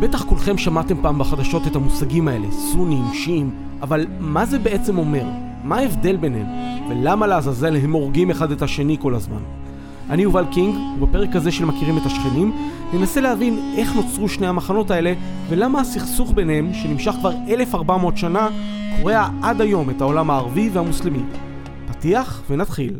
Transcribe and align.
בטח 0.00 0.24
כולכם 0.24 0.58
שמעתם 0.58 1.02
פעם 1.02 1.18
בחדשות 1.18 1.66
את 1.66 1.76
המושגים 1.76 2.28
האלה, 2.28 2.46
סונים, 2.50 3.04
שיעים, 3.12 3.50
אבל 3.82 4.06
מה 4.20 4.46
זה 4.46 4.58
בעצם 4.58 4.98
אומר? 4.98 5.24
מה 5.64 5.76
ההבדל 5.76 6.16
ביניהם? 6.16 6.46
ולמה 6.90 7.26
לעזאזל 7.26 7.76
הם 7.76 7.92
הורגים 7.92 8.30
אחד 8.30 8.52
את 8.52 8.62
השני 8.62 8.96
כל 9.00 9.14
הזמן? 9.14 9.42
אני 10.10 10.22
יובל 10.22 10.44
קינג, 10.52 10.74
ובפרק 11.00 11.36
הזה 11.36 11.52
של 11.52 11.64
מכירים 11.64 11.98
את 11.98 12.06
השכנים, 12.06 12.52
ננסה 12.94 13.20
להבין 13.20 13.74
איך 13.76 13.96
נוצרו 13.96 14.28
שני 14.28 14.46
המחנות 14.46 14.90
האלה, 14.90 15.12
ולמה 15.48 15.80
הסכסוך 15.80 16.32
ביניהם, 16.34 16.74
שנמשך 16.74 17.12
כבר 17.20 17.32
1400 17.48 18.16
שנה, 18.16 18.48
קורע 19.00 19.28
עד 19.42 19.60
היום 19.60 19.90
את 19.90 20.00
העולם 20.00 20.30
הערבי 20.30 20.70
והמוסלמי. 20.72 21.22
פתיח 21.86 22.42
ונתחיל. 22.50 22.94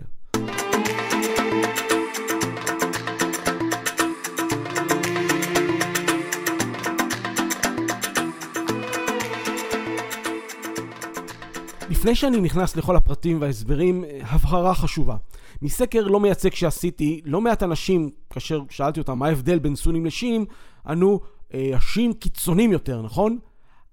לפני 11.98 12.14
שאני 12.14 12.40
נכנס 12.40 12.76
לכל 12.76 12.96
הפרטים 12.96 13.40
וההסברים, 13.40 14.04
הבהרה 14.22 14.74
חשובה. 14.74 15.16
מסקר 15.62 16.06
לא 16.06 16.20
מייצג 16.20 16.54
שעשיתי, 16.54 17.20
לא 17.24 17.40
מעט 17.40 17.62
אנשים, 17.62 18.10
כאשר 18.30 18.60
שאלתי 18.70 19.00
אותם 19.00 19.18
מה 19.18 19.26
ההבדל 19.26 19.58
בין 19.58 19.76
סונים 19.76 20.06
לשיעים, 20.06 20.44
ענו, 20.86 21.20
אה, 21.54 21.70
השיעים 21.74 22.12
קיצונים 22.12 22.72
יותר, 22.72 23.02
נכון? 23.02 23.38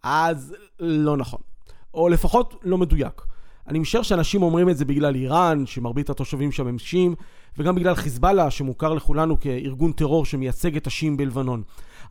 אז 0.04 0.56
לא 0.80 1.18
נכון. 1.18 1.40
או 1.94 2.10
לפחות 2.10 2.56
לא 2.64 2.78
מדויק. 2.78 3.22
אני 3.68 3.80
משער 3.80 4.02
שאנשים 4.02 4.44
אומרים 4.44 4.70
את 4.70 4.78
זה 4.78 4.86
בגלל 4.86 5.16
איראן, 5.16 5.66
שמרבית 5.66 6.10
התושבים 6.10 6.52
שם 6.52 6.68
הם 6.68 6.80
שיעים, 6.80 7.16
וגם 7.58 7.76
בגלל 7.76 7.96
חיזבאללה, 7.96 8.52
שמוכר 8.52 8.94
לכולנו 8.94 9.40
כארגון 9.40 9.92
טרור 9.92 10.26
שמייצג 10.26 10.76
את 10.76 10.88
השיעים 10.88 11.18
בלבנון. 11.18 11.64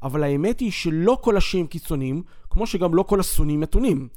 אבל 0.03 0.23
האמת 0.23 0.61
היא 0.61 0.73
שלא 0.73 1.19
כל 1.21 1.37
השיעים 1.37 1.67
קיצוניים, 1.67 2.23
כמו 2.51 2.67
שגם 2.67 2.95
לא 2.95 3.03
כל 3.03 3.21
הסונים 3.21 3.61
מתונים. 3.61 4.09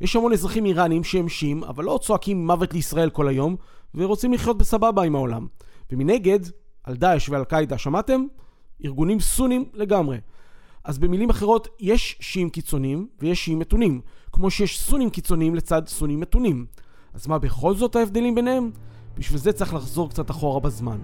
יש 0.00 0.16
המון 0.16 0.32
אזרחים 0.32 0.64
איראנים 0.64 1.04
שהם 1.04 1.28
שיעים, 1.28 1.64
אבל 1.64 1.84
לא 1.84 1.98
צועקים 2.02 2.46
מוות 2.46 2.74
לישראל 2.74 3.10
כל 3.10 3.28
היום, 3.28 3.56
ורוצים 3.94 4.32
לחיות 4.32 4.58
בסבבה 4.58 5.02
עם 5.02 5.14
העולם. 5.14 5.46
ומנגד, 5.92 6.40
על 6.84 6.96
דאעש 6.96 7.28
ועל 7.28 7.44
קאידה, 7.44 7.78
שמעתם? 7.78 8.24
ארגונים 8.84 9.20
סונים 9.20 9.64
לגמרי. 9.74 10.18
אז 10.84 10.98
במילים 10.98 11.30
אחרות, 11.30 11.68
יש 11.80 12.18
שיעים 12.20 12.50
קיצוניים 12.50 13.08
ויש 13.20 13.44
שיעים 13.44 13.58
מתונים, 13.58 14.00
כמו 14.32 14.50
שיש 14.50 14.80
סונים 14.80 15.10
קיצוניים 15.10 15.54
לצד 15.54 15.88
סונים 15.88 16.20
מתונים. 16.20 16.66
אז 17.14 17.26
מה 17.26 17.38
בכל 17.38 17.74
זאת 17.74 17.96
ההבדלים 17.96 18.34
ביניהם? 18.34 18.70
בשביל 19.18 19.38
זה 19.38 19.52
צריך 19.52 19.74
לחזור 19.74 20.10
קצת 20.10 20.30
אחורה 20.30 20.60
בזמן. 20.60 20.98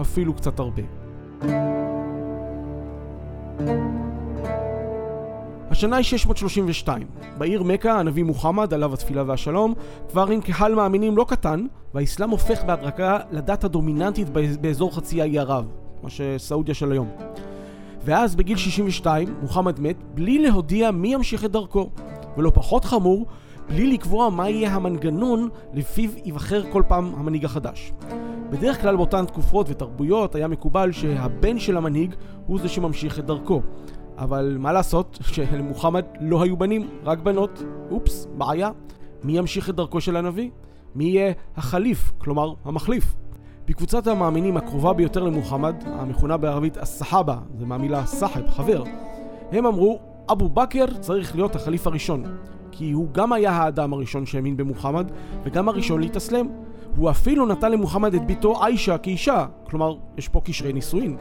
אפילו 0.00 0.34
קצת 0.34 0.58
הרבה. 0.58 0.82
השנה 5.76 5.96
היא 5.96 6.04
632. 6.04 7.06
בעיר 7.38 7.62
מכה 7.62 8.00
הנביא 8.00 8.24
מוחמד, 8.24 8.74
עליו 8.74 8.94
התפילה 8.94 9.22
והשלום, 9.26 9.74
כבר 10.10 10.26
עם 10.26 10.40
קהל 10.40 10.74
מאמינים 10.74 11.16
לא 11.16 11.24
קטן, 11.28 11.66
והאסלאם 11.94 12.30
הופך 12.30 12.64
בהדרגה 12.64 13.18
לדת 13.30 13.64
הדומיננטית 13.64 14.28
באזור 14.60 14.94
חצי 14.94 15.22
האי 15.22 15.38
ערב, 15.38 15.64
מה 16.02 16.10
שסעודיה 16.10 16.74
של 16.74 16.92
היום. 16.92 17.08
ואז 18.04 18.36
בגיל 18.36 18.56
62 18.56 19.34
מוחמד 19.42 19.80
מת 19.80 19.96
בלי 20.14 20.38
להודיע 20.38 20.90
מי 20.90 21.14
ימשיך 21.14 21.44
את 21.44 21.50
דרכו. 21.50 21.90
ולא 22.36 22.50
פחות 22.54 22.84
חמור, 22.84 23.26
בלי 23.68 23.86
לקבוע 23.86 24.30
מה 24.30 24.48
יהיה 24.48 24.74
המנגנון 24.74 25.48
לפיו 25.74 26.10
ייבחר 26.24 26.62
כל 26.72 26.82
פעם 26.88 27.12
המנהיג 27.16 27.44
החדש. 27.44 27.92
בדרך 28.50 28.80
כלל 28.80 28.96
באותן 28.96 29.24
תקופות 29.24 29.66
ותרבויות 29.70 30.34
היה 30.34 30.48
מקובל 30.48 30.92
שהבן 30.92 31.58
של 31.58 31.76
המנהיג 31.76 32.14
הוא 32.46 32.60
זה 32.60 32.68
שממשיך 32.68 33.18
את 33.18 33.24
דרכו. 33.24 33.62
אבל 34.18 34.56
מה 34.60 34.72
לעשות 34.72 35.18
שלמוחמד 35.22 36.04
לא 36.20 36.42
היו 36.42 36.56
בנים, 36.56 36.88
רק 37.04 37.18
בנות. 37.18 37.62
אופס, 37.90 38.26
בעיה. 38.38 38.70
מי 39.24 39.38
ימשיך 39.38 39.70
את 39.70 39.74
דרכו 39.74 40.00
של 40.00 40.16
הנביא? 40.16 40.50
מי 40.94 41.04
יהיה 41.04 41.32
החליף, 41.56 42.12
כלומר 42.18 42.52
המחליף? 42.64 43.14
בקבוצת 43.68 44.06
המאמינים 44.06 44.56
הקרובה 44.56 44.92
ביותר 44.92 45.22
למוחמד, 45.22 45.74
המכונה 45.86 46.36
בערבית 46.36 46.78
א-סחאבה, 46.78 47.38
זה 47.58 47.66
מהמילה 47.66 48.06
סחב, 48.06 48.50
חבר, 48.50 48.82
הם 49.52 49.66
אמרו, 49.66 50.00
אבו 50.32 50.48
בכר 50.48 50.86
צריך 51.00 51.34
להיות 51.34 51.56
החליף 51.56 51.86
הראשון. 51.86 52.24
כי 52.70 52.92
הוא 52.92 53.08
גם 53.12 53.32
היה 53.32 53.50
האדם 53.50 53.92
הראשון 53.92 54.26
שהאמין 54.26 54.56
במוחמד, 54.56 55.10
וגם 55.44 55.68
הראשון 55.68 56.00
להתאסלם. 56.00 56.46
הוא 56.96 57.10
אפילו 57.10 57.46
נתן 57.46 57.72
למוחמד 57.72 58.14
את 58.14 58.26
ביתו 58.26 58.64
עיישה 58.64 58.98
כאישה, 58.98 59.46
כלומר, 59.64 59.96
יש 60.16 60.28
פה 60.28 60.40
קשרי 60.40 60.72
נישואין. 60.72 61.16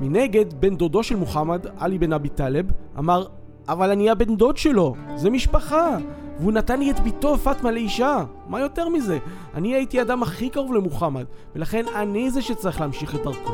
מנגד, 0.00 0.54
בן 0.60 0.76
דודו 0.76 1.02
של 1.02 1.16
מוחמד, 1.16 1.66
עלי 1.78 1.98
בן 1.98 2.12
אבי 2.12 2.28
טלב, 2.28 2.66
אמר, 2.98 3.26
אבל 3.68 3.90
אני 3.90 4.10
הבן 4.10 4.36
דוד 4.36 4.56
שלו, 4.56 4.94
זה 5.16 5.30
משפחה, 5.30 5.96
והוא 6.40 6.52
נתן 6.52 6.78
לי 6.78 6.90
את 6.90 7.00
ביתו 7.00 7.38
פאטמה 7.38 7.70
לאישה, 7.70 8.24
מה 8.48 8.60
יותר 8.60 8.88
מזה? 8.88 9.18
אני 9.54 9.74
הייתי 9.74 9.98
האדם 9.98 10.22
הכי 10.22 10.48
קרוב 10.48 10.72
למוחמד, 10.72 11.24
ולכן 11.54 11.84
אני 11.94 12.30
זה 12.30 12.42
שצריך 12.42 12.80
להמשיך 12.80 13.14
את 13.14 13.20
דרכו. 13.24 13.52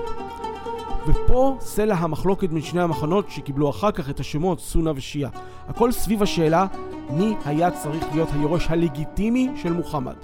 ופה 1.07 1.57
סלע 1.61 1.95
המחלוקת 1.95 2.49
בין 2.49 2.63
שני 2.63 2.83
המחנות 2.83 3.31
שקיבלו 3.31 3.71
אחר 3.71 3.91
כך 3.91 4.11
את 4.11 4.21
השמות 4.21 4.61
סונה 4.61 4.93
ושיעה. 4.97 5.31
הכל 5.69 5.93
סביב 5.93 6.23
השאלה 6.23 6.67
מי 7.11 7.35
היה 7.45 7.71
צריך 7.71 8.05
להיות 8.13 8.29
היורש 8.33 8.67
הלגיטימי 8.71 9.49
של 9.57 9.73
מוחמד. 9.73 10.17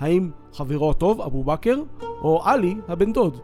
האם 0.00 0.30
חברו 0.52 0.90
הטוב, 0.90 1.20
אבו 1.20 1.44
בכר, 1.44 1.76
או 2.22 2.42
עלי, 2.44 2.76
הבן 2.88 3.12
דוד? 3.12 3.38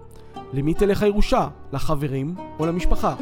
למי 0.54 0.74
תלך 0.74 1.02
הירושה? 1.02 1.48
לחברים 1.72 2.34
או 2.58 2.66
למשפחה? 2.66 3.14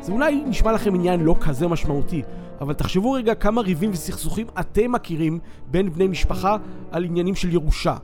זה 0.00 0.12
אולי 0.12 0.44
נשמע 0.46 0.72
לכם 0.72 0.94
עניין 0.94 1.20
לא 1.20 1.34
כזה 1.40 1.68
משמעותי, 1.68 2.22
אבל 2.60 2.74
תחשבו 2.74 3.12
רגע 3.12 3.34
כמה 3.34 3.60
ריבים 3.60 3.90
וסכסוכים 3.92 4.46
אתם 4.60 4.92
מכירים 4.92 5.38
בין 5.70 5.92
בני 5.92 6.08
משפחה 6.08 6.56
על 6.90 7.04
עניינים 7.04 7.34
של 7.34 7.52
ירושה. 7.52 7.96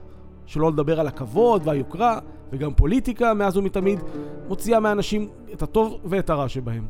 שלא 0.46 0.70
לדבר 0.70 1.00
על 1.00 1.06
הכבוד 1.06 1.62
והיוקרה, 1.64 2.18
וגם 2.52 2.74
פוליטיקה 2.74 3.34
מאז 3.34 3.56
ומתמיד, 3.56 4.00
מוציאה 4.48 4.80
מהאנשים 4.80 5.28
את 5.52 5.62
הטוב 5.62 5.98
ואת 6.04 6.30
הרע 6.30 6.48
שבהם. 6.48 6.86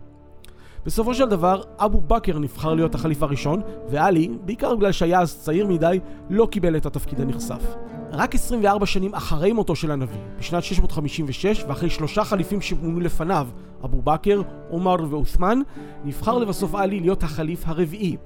בסופו 0.86 1.14
של 1.14 1.28
דבר, 1.28 1.62
אבו 1.78 2.00
בכר 2.00 2.38
נבחר 2.38 2.74
להיות 2.74 2.94
החליף 2.94 3.22
הראשון, 3.22 3.60
ועלי, 3.88 4.28
בעיקר 4.44 4.76
בגלל 4.76 4.92
שהיה 4.92 5.20
אז 5.20 5.38
צעיר 5.38 5.66
מדי, 5.66 6.00
לא 6.30 6.48
קיבל 6.50 6.76
את 6.76 6.86
התפקיד 6.86 7.20
הנכסף. 7.20 7.74
רק 8.12 8.34
24 8.34 8.86
שנים 8.86 9.14
אחרי 9.14 9.52
מותו 9.52 9.76
של 9.76 9.90
הנביא, 9.90 10.20
בשנת 10.38 10.64
656, 10.64 11.64
ואחרי 11.68 11.90
שלושה 11.90 12.24
חליפים 12.24 12.60
שמונו 12.60 13.00
לפניו, 13.00 13.48
אבו 13.84 14.02
בכר, 14.02 14.42
עומר 14.70 14.96
ועות'מן, 15.10 15.58
נבחר 16.04 16.38
לבסוף 16.38 16.74
עלי 16.74 17.00
להיות 17.00 17.22
החליף 17.22 17.62
הרביעי. 17.66 18.16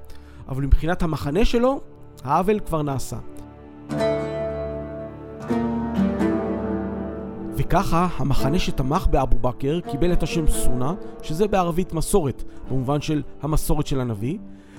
אבל 0.48 0.62
מבחינת 0.64 1.02
המחנה 1.02 1.44
שלו, 1.44 1.80
העוול 2.24 2.60
כבר 2.60 2.82
נעשה. 2.82 3.16
וככה, 7.56 8.08
המחנה 8.16 8.58
שתמך 8.58 9.06
באבו 9.06 9.38
בכר 9.38 9.80
קיבל 9.80 10.12
את 10.12 10.22
השם 10.22 10.46
סונה, 10.48 10.94
שזה 11.22 11.48
בערבית 11.48 11.92
מסורת, 11.92 12.44
במובן 12.70 13.00
של 13.00 13.22
המסורת 13.42 13.86
של 13.86 14.00
הנביא, 14.00 14.38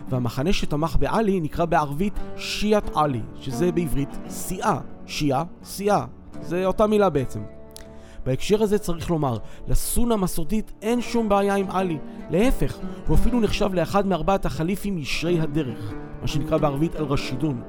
והמחנה 0.09 0.53
שתמך 0.53 0.95
בעלי 0.99 1.39
נקרא 1.39 1.65
בערבית 1.65 2.13
שיעת 2.37 2.91
עלי, 2.95 3.21
שזה 3.39 3.71
בעברית 3.71 4.17
סיעה, 4.29 4.79
שיעה, 5.05 5.43
סיעה, 5.63 6.05
זה 6.41 6.65
אותה 6.65 6.87
מילה 6.87 7.09
בעצם. 7.09 7.39
בהקשר 8.25 8.63
הזה 8.63 8.77
צריך 8.77 9.09
לומר, 9.09 9.37
לסונה 9.67 10.13
המסורתית 10.13 10.71
אין 10.81 11.01
שום 11.01 11.29
בעיה 11.29 11.55
עם 11.55 11.65
עלי. 11.69 11.97
להפך, 12.29 12.77
הוא 13.07 13.15
אפילו 13.15 13.39
נחשב 13.39 13.73
לאחד 13.73 14.07
מארבעת 14.07 14.45
החליפים 14.45 14.97
ישרי 14.97 15.39
הדרך, 15.39 15.93
מה 16.21 16.27
שנקרא 16.27 16.57
בערבית 16.57 16.95
אל-רשידון. 16.95 17.61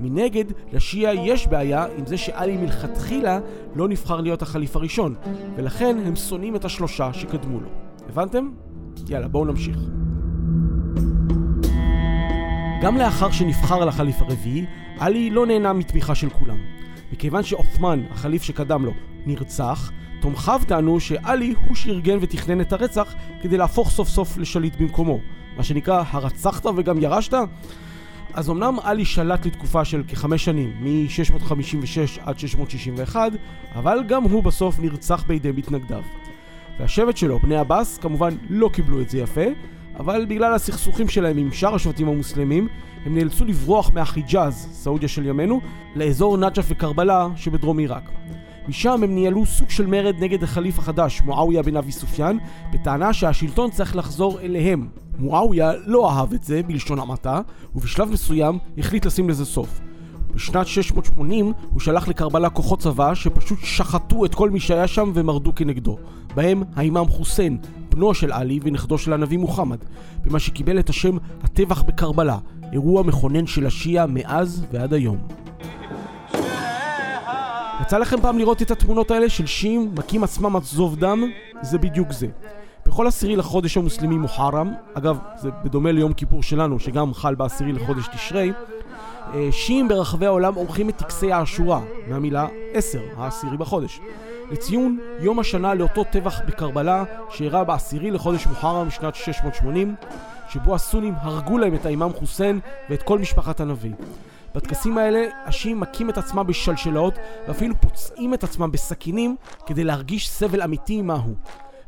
מנגד, 0.00 0.44
לשיעה 0.72 1.14
יש 1.14 1.46
בעיה 1.46 1.86
עם 1.96 2.06
זה 2.06 2.16
שעלי 2.16 2.56
מלכתחילה 2.56 3.40
לא 3.74 3.88
נבחר 3.88 4.20
להיות 4.20 4.42
החליף 4.42 4.76
הראשון, 4.76 5.14
ולכן 5.56 5.96
הם 6.06 6.16
שונאים 6.16 6.56
את 6.56 6.64
השלושה 6.64 7.12
שקדמו 7.12 7.60
לו. 7.60 7.68
הבנתם? 8.08 8.50
יאללה, 9.08 9.28
בואו 9.28 9.44
נמשיך. 9.44 10.03
גם 12.84 12.96
לאחר 12.96 13.30
שנבחר 13.30 13.84
לחליף 13.84 14.22
הרביעי, 14.22 14.64
עלי 14.98 15.30
לא 15.30 15.46
נהנה 15.46 15.72
מתמיכה 15.72 16.14
של 16.14 16.30
כולם. 16.30 16.56
מכיוון 17.12 17.42
שעות'מן, 17.42 18.02
החליף 18.10 18.42
שקדם 18.42 18.84
לו, 18.84 18.92
נרצח, 19.26 19.92
תומכיו 20.20 20.60
טענו 20.66 21.00
שעלי 21.00 21.54
הוא 21.66 21.76
שארגן 21.76 22.18
ותכנן 22.20 22.60
את 22.60 22.72
הרצח 22.72 23.14
כדי 23.42 23.56
להפוך 23.56 23.90
סוף 23.90 24.08
סוף 24.08 24.38
לשליט 24.38 24.76
במקומו. 24.76 25.18
מה 25.56 25.62
שנקרא, 25.62 26.02
הרצחת 26.10 26.66
וגם 26.76 27.02
ירשת? 27.02 27.34
אז 28.34 28.50
אמנם 28.50 28.76
עלי 28.82 29.04
שלט 29.04 29.46
לתקופה 29.46 29.84
של 29.84 30.02
כחמש 30.08 30.44
שנים, 30.44 30.72
מ-656 30.80 32.20
עד 32.20 32.38
661, 32.38 33.32
אבל 33.74 33.98
גם 34.08 34.22
הוא 34.22 34.42
בסוף 34.42 34.80
נרצח 34.80 35.24
בידי 35.26 35.52
מתנגדיו. 35.52 36.02
והשבט 36.80 37.16
שלו, 37.16 37.38
בני 37.38 37.56
עבאס, 37.56 37.98
כמובן 37.98 38.34
לא 38.50 38.70
קיבלו 38.72 39.00
את 39.00 39.10
זה 39.10 39.18
יפה, 39.18 39.46
אבל 39.98 40.26
בגלל 40.28 40.54
הסכסוכים 40.54 41.08
שלהם 41.08 41.38
עם 41.38 41.52
שאר 41.52 41.74
השבטים 41.74 42.08
המוסלמים, 42.08 42.68
הם 43.06 43.14
נאלצו 43.14 43.44
לברוח 43.44 43.90
מהחיג'אז, 43.94 44.68
סעודיה 44.72 45.08
של 45.08 45.26
ימינו, 45.26 45.60
לאזור 45.96 46.36
נג'ף 46.36 46.66
וקרבלה 46.68 47.28
שבדרום 47.36 47.78
עיראק. 47.78 48.10
משם 48.68 49.02
הם 49.02 49.14
ניהלו 49.14 49.46
סוג 49.46 49.70
של 49.70 49.86
מרד 49.86 50.14
נגד 50.20 50.42
החליף 50.42 50.78
החדש, 50.78 51.22
מועאוויה 51.22 51.62
בן 51.62 51.76
אבי 51.76 51.92
סופיאן, 51.92 52.36
בטענה 52.72 53.12
שהשלטון 53.12 53.70
צריך 53.70 53.96
לחזור 53.96 54.40
אליהם. 54.40 54.88
מועאוויה 55.18 55.72
לא 55.86 56.10
אהב 56.10 56.32
את 56.32 56.44
זה, 56.44 56.62
בלשון 56.62 56.98
המעטה, 56.98 57.40
ובשלב 57.74 58.10
מסוים 58.10 58.58
החליט 58.78 59.06
לשים 59.06 59.28
לזה 59.28 59.44
סוף. 59.44 59.80
בשנת 60.34 60.66
680 60.66 61.52
הוא 61.70 61.80
שלח 61.80 62.08
לקרבלה 62.08 62.50
כוחות 62.50 62.78
צבא 62.78 63.14
שפשוט 63.14 63.58
שחטו 63.62 64.24
את 64.24 64.34
כל 64.34 64.50
מי 64.50 64.60
שהיה 64.60 64.86
שם 64.86 65.12
ומרדו 65.14 65.54
כנגדו. 65.54 65.98
בהם 66.34 66.62
האימאם 66.76 67.08
חוסיין, 67.08 67.58
בנו 67.90 68.14
של 68.14 68.32
עלי 68.32 68.60
ונכדו 68.62 68.98
של 68.98 69.12
הנביא 69.12 69.38
מוחמד, 69.38 69.78
במה 70.24 70.38
שקיבל 70.38 70.78
את 70.78 70.88
השם 70.88 71.16
הטבח 71.42 71.82
בקרבלה, 71.82 72.38
אירוע 72.72 73.02
מכונן 73.02 73.46
של 73.46 73.66
השיעה 73.66 74.06
מאז 74.08 74.66
ועד 74.72 74.94
היום. 74.94 75.18
יצא 77.82 77.98
לכם 77.98 78.20
פעם 78.20 78.38
לראות 78.38 78.62
את 78.62 78.70
התמונות 78.70 79.10
האלה 79.10 79.28
של 79.28 79.46
שיעים 79.46 79.90
מכים 79.98 80.24
עצמם 80.24 80.56
עד 80.56 80.62
זוב 80.62 80.96
דם? 80.96 81.22
זה 81.62 81.78
בדיוק 81.78 82.12
זה. 82.12 82.26
בכל 82.86 83.06
עשירי 83.06 83.36
לחודש 83.36 83.76
המוסלמי 83.76 84.18
מוחרם, 84.18 84.72
אגב, 84.94 85.18
זה 85.36 85.50
בדומה 85.64 85.92
ליום 85.92 86.12
כיפור 86.12 86.42
שלנו, 86.42 86.78
שגם 86.78 87.14
חל 87.14 87.34
בעשירי 87.34 87.72
לחודש 87.72 88.08
תשרי, 88.14 88.52
שיעים 89.50 89.88
ברחבי 89.88 90.26
העולם 90.26 90.54
עורכים 90.54 90.88
את 90.88 90.96
טקסי 90.96 91.32
האשורה, 91.32 91.80
מהמילה 92.08 92.46
עשר, 92.72 93.02
העשירי 93.16 93.56
בחודש. 93.56 94.00
לציון 94.50 94.98
יום 95.20 95.38
השנה 95.38 95.74
לאותו 95.74 96.04
טבח 96.04 96.40
בקרבלה 96.46 97.04
שאירע 97.30 97.64
בעשירי 97.64 98.10
לחודש 98.10 98.46
מוחרם 98.46 98.86
בשנת 98.86 99.14
680, 99.14 99.94
שבו 100.48 100.74
הסונים 100.74 101.14
הרגו 101.16 101.58
להם 101.58 101.74
את 101.74 101.86
האימאם 101.86 102.12
חוסיין 102.12 102.60
ואת 102.90 103.02
כל 103.02 103.18
משפחת 103.18 103.60
הנביא. 103.60 103.92
בטקסים 104.54 104.98
האלה 104.98 105.26
השיעים 105.44 105.80
מכים 105.80 106.10
את 106.10 106.18
עצמם 106.18 106.46
בשלשלאות 106.46 107.14
ואפילו 107.48 107.74
פוצעים 107.80 108.34
את 108.34 108.44
עצמם 108.44 108.70
בסכינים 108.70 109.36
כדי 109.66 109.84
להרגיש 109.84 110.30
סבל 110.30 110.62
אמיתי 110.62 111.02
מהו. 111.02 111.34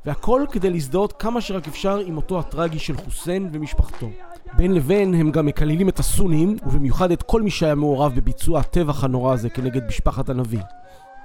והכל 0.06 0.44
כדי 0.50 0.70
להזדהות 0.70 1.12
כמה 1.12 1.40
שרק 1.40 1.68
אפשר 1.68 1.98
עם 1.98 2.14
מותו 2.14 2.38
הטרגי 2.38 2.78
של 2.78 2.96
חוסיין 2.96 3.50
ומשפחתו. 3.52 4.08
בין 4.52 4.74
לבין 4.74 5.14
הם 5.14 5.30
גם 5.30 5.46
מקללים 5.46 5.88
את 5.88 5.98
הסונים, 5.98 6.56
ובמיוחד 6.66 7.10
את 7.10 7.22
כל 7.22 7.42
מי 7.42 7.50
שהיה 7.50 7.74
מעורב 7.74 8.12
בביצוע 8.14 8.60
הטבח 8.60 9.04
הנורא 9.04 9.34
הזה 9.34 9.50
כנגד 9.50 9.86
משפחת 9.86 10.28
הנביא. 10.28 10.60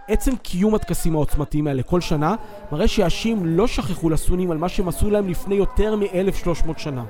עצם 0.08 0.36
קיום 0.36 0.76
הטקסים 0.76 1.16
העוצמתיים 1.16 1.68
האלה 1.68 1.84
כל 1.84 2.02
שנה, 2.02 2.36
מראה 2.72 2.88
שהשיעים 2.88 3.46
לא 3.46 3.68
שכחו 3.68 4.10
לסונים 4.10 4.52
על 4.52 4.58
מה 4.58 4.70
שהם 4.70 4.88
עשו 4.88 5.10
להם 5.10 5.30
לפני 5.30 5.56
יותר 5.56 5.96
מ-1300 5.96 6.78
שנה. 6.78 7.04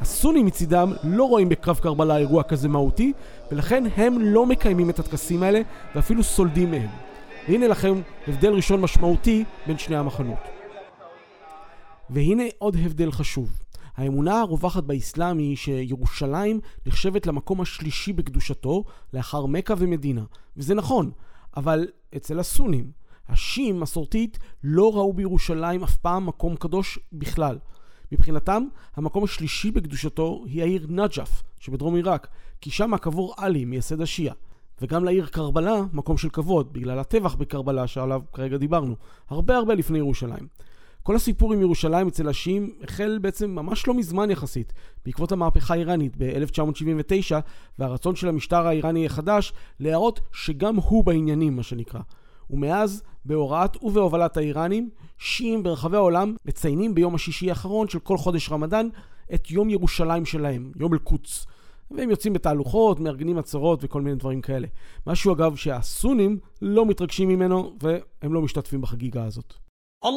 הסונים 0.00 0.46
מצידם 0.46 0.92
לא 1.04 1.24
רואים 1.24 1.48
בקרב 1.48 1.78
קרבלה 1.78 2.16
אירוע 2.16 2.42
כזה 2.42 2.68
מהותי, 2.68 3.12
ולכן 3.52 3.84
הם 3.96 4.18
לא 4.20 4.46
מקיימים 4.46 4.90
את 4.90 4.98
הטקסים 4.98 5.42
האלה, 5.42 5.60
ואפילו 5.94 6.22
סולדים 6.22 6.70
מהם. 6.70 6.88
והנה 7.48 7.68
לכם 7.68 7.94
הבדל 8.28 8.52
ראשון 8.52 8.80
משמעותי 8.80 9.44
בין 9.66 9.78
שני 9.78 9.96
המחנות. 9.96 10.38
והנה 12.10 12.44
עוד 12.58 12.76
הבדל 12.84 13.12
חשוב. 13.12 13.67
האמונה 13.98 14.40
הרווחת 14.40 14.84
באסלאם 14.84 15.38
היא 15.38 15.56
שירושלים 15.56 16.60
נחשבת 16.86 17.26
למקום 17.26 17.60
השלישי 17.60 18.12
בקדושתו 18.12 18.84
לאחר 19.12 19.46
מכה 19.46 19.74
ומדינה. 19.78 20.24
וזה 20.56 20.74
נכון, 20.74 21.10
אבל 21.56 21.86
אצל 22.16 22.38
הסונים, 22.40 22.90
השיעים 23.28 23.80
מסורתית 23.80 24.38
לא 24.64 24.96
ראו 24.96 25.12
בירושלים 25.12 25.82
אף 25.82 25.96
פעם 25.96 26.26
מקום 26.26 26.56
קדוש 26.56 26.98
בכלל. 27.12 27.58
מבחינתם, 28.12 28.62
המקום 28.96 29.24
השלישי 29.24 29.70
בקדושתו 29.70 30.44
היא 30.46 30.62
העיר 30.62 30.86
נג'ף 30.88 31.42
שבדרום 31.58 31.94
עיראק, 31.94 32.28
כי 32.60 32.70
שם 32.70 32.96
קבור 32.96 33.34
עלי, 33.36 33.64
מייסד 33.64 34.00
השיעה. 34.00 34.34
וגם 34.80 35.04
לעיר 35.04 35.26
קרבלה, 35.26 35.82
מקום 35.92 36.16
של 36.16 36.28
כבוד, 36.28 36.72
בגלל 36.72 36.98
הטבח 36.98 37.34
בקרבלה 37.34 37.86
שעליו 37.86 38.22
כרגע 38.32 38.56
דיברנו, 38.56 38.94
הרבה 39.28 39.56
הרבה 39.56 39.74
לפני 39.74 39.98
ירושלים. 39.98 40.67
כל 41.08 41.16
הסיפור 41.16 41.52
עם 41.52 41.60
ירושלים 41.60 42.08
אצל 42.08 42.28
השיעים 42.28 42.70
החל 42.82 43.18
בעצם 43.22 43.50
ממש 43.50 43.88
לא 43.88 43.94
מזמן 43.94 44.30
יחסית, 44.30 44.72
בעקבות 45.04 45.32
המהפכה 45.32 45.74
האיראנית 45.74 46.12
ב-1979 46.18 47.34
והרצון 47.78 48.16
של 48.16 48.28
המשטר 48.28 48.66
האיראני 48.66 49.06
החדש 49.06 49.52
להראות 49.80 50.20
שגם 50.32 50.76
הוא 50.76 51.04
בעניינים, 51.04 51.56
מה 51.56 51.62
שנקרא. 51.62 52.00
ומאז, 52.50 53.02
בהוראת 53.24 53.82
ובהובלת 53.82 54.36
האיראנים, 54.36 54.90
שיעים 55.18 55.62
ברחבי 55.62 55.96
העולם 55.96 56.36
מציינים 56.44 56.94
ביום 56.94 57.14
השישי 57.14 57.50
האחרון 57.50 57.88
של 57.88 57.98
כל 57.98 58.16
חודש 58.16 58.52
רמדאן 58.52 58.88
את 59.34 59.50
יום 59.50 59.70
ירושלים 59.70 60.24
שלהם, 60.24 60.72
יום 60.76 60.92
אל-קודס. 60.92 61.46
והם 61.90 62.10
יוצאים 62.10 62.32
בתהלוכות, 62.32 63.00
מארגנים 63.00 63.38
עצרות 63.38 63.78
וכל 63.82 64.02
מיני 64.02 64.16
דברים 64.16 64.40
כאלה. 64.40 64.66
משהו 65.06 65.32
אגב 65.32 65.56
שהסונים 65.56 66.38
לא 66.62 66.86
מתרגשים 66.86 67.28
ממנו 67.28 67.76
והם 67.82 68.34
לא 68.34 68.42
משתתפים 68.42 68.80
בחגיגה 68.80 69.24
הזאת. 69.24 69.67
שומעים 70.02 70.12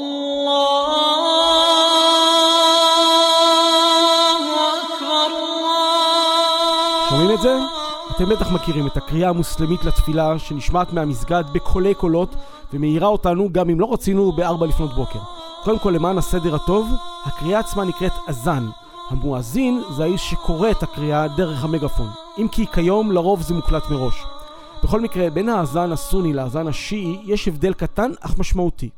את 7.34 7.42
זה? 7.42 7.58
אתם 8.16 8.30
בטח 8.30 8.52
מכירים 8.52 8.88
את 8.88 8.98
הקריאה 8.98 9.30
המוסלמית 9.30 9.86
לתפילה 9.86 10.40
שנשמעת 10.40 10.94
מהמסגד 10.94 11.44
בקולי 11.54 11.94
קולות 11.94 12.36
ומאירה 12.74 13.08
אותנו 13.08 13.50
גם 13.52 13.70
אם 13.70 13.80
לא 13.80 13.94
רצינו 13.94 14.32
בארבע 14.32 14.66
לפנות 14.66 14.96
בוקר. 14.96 15.20
קודם 15.64 15.80
כל 15.80 15.90
למען 15.90 16.18
הסדר 16.18 16.56
הטוב, 16.56 16.90
הקריאה 17.26 17.60
עצמה 17.60 17.86
נקראת 17.86 18.14
אזן. 18.28 18.64
המואזין 19.10 19.82
זה 19.98 20.04
האיש 20.04 20.30
שקורא 20.30 20.72
את 20.72 20.84
הקריאה 20.84 21.28
דרך 21.28 21.64
המגפון. 21.64 22.10
אם 22.38 22.48
כי 22.48 22.66
כיום 22.74 23.12
לרוב 23.12 23.42
זה 23.42 23.54
מוקלט 23.54 23.84
מראש. 23.90 24.24
בכל 24.84 25.02
מקרה, 25.02 25.30
בין 25.30 25.50
האזן 25.50 25.92
הסוני 25.92 26.34
לאזן 26.34 26.68
השיעי 26.68 27.20
יש 27.26 27.48
הבדל 27.48 27.74
קטן 27.74 28.12
אך 28.22 28.40
משמעותי. 28.40 28.90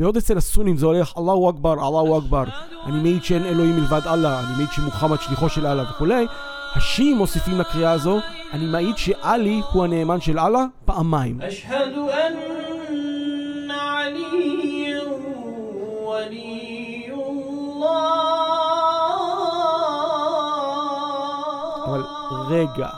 בעוד 0.00 0.16
אצל 0.16 0.38
הסונים 0.38 0.76
זה 0.76 0.86
הולך 0.86 1.12
אללהו 1.18 1.50
אכבר, 1.50 1.72
אללהו 1.72 2.18
אכבר, 2.18 2.44
אני 2.86 3.02
מעיד 3.02 3.24
שאין 3.24 3.44
אלוהים 3.44 3.76
מלבד 3.76 4.00
אללה, 4.06 4.40
אני 4.40 4.56
מעיד 4.56 4.68
שמוחמד 4.72 5.20
שליחו 5.20 5.48
של 5.48 5.66
אללה 5.66 5.82
וכולי, 5.90 6.26
השיעים 6.74 7.16
מוסיפים 7.16 7.58
לקריאה 7.58 7.92
הזו, 7.92 8.18
אני 8.52 8.66
מעיד 8.66 8.96
שעלי 8.96 9.62
הוא 9.72 9.84
הנאמן 9.84 10.20
של 10.20 10.38
אללה 10.38 10.64
פעמיים. 10.84 11.40
אבל 21.86 22.02
רגע, 22.48 22.88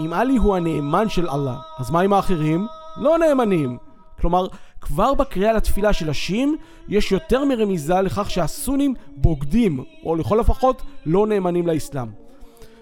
אם 0.00 0.12
עלי 0.12 0.36
הוא 0.36 0.56
הנאמן 0.56 1.08
של 1.08 1.30
אללה, 1.30 1.56
אז 1.78 1.90
מה 1.90 2.00
עם 2.00 2.12
האחרים? 2.12 2.66
לא 2.96 3.18
נאמנים. 3.18 3.78
כלומר, 4.20 4.46
כבר 4.86 5.14
בקריאה 5.14 5.52
לתפילה 5.52 5.92
של 5.92 6.10
השיעים 6.10 6.56
יש 6.88 7.12
יותר 7.12 7.44
מרמיזה 7.44 8.00
לכך 8.00 8.30
שהסונים 8.30 8.94
בוגדים, 9.16 9.84
או 10.04 10.16
לכל 10.16 10.40
הפחות 10.40 10.82
לא 11.06 11.26
נאמנים 11.26 11.66
לאסלאם. 11.66 12.08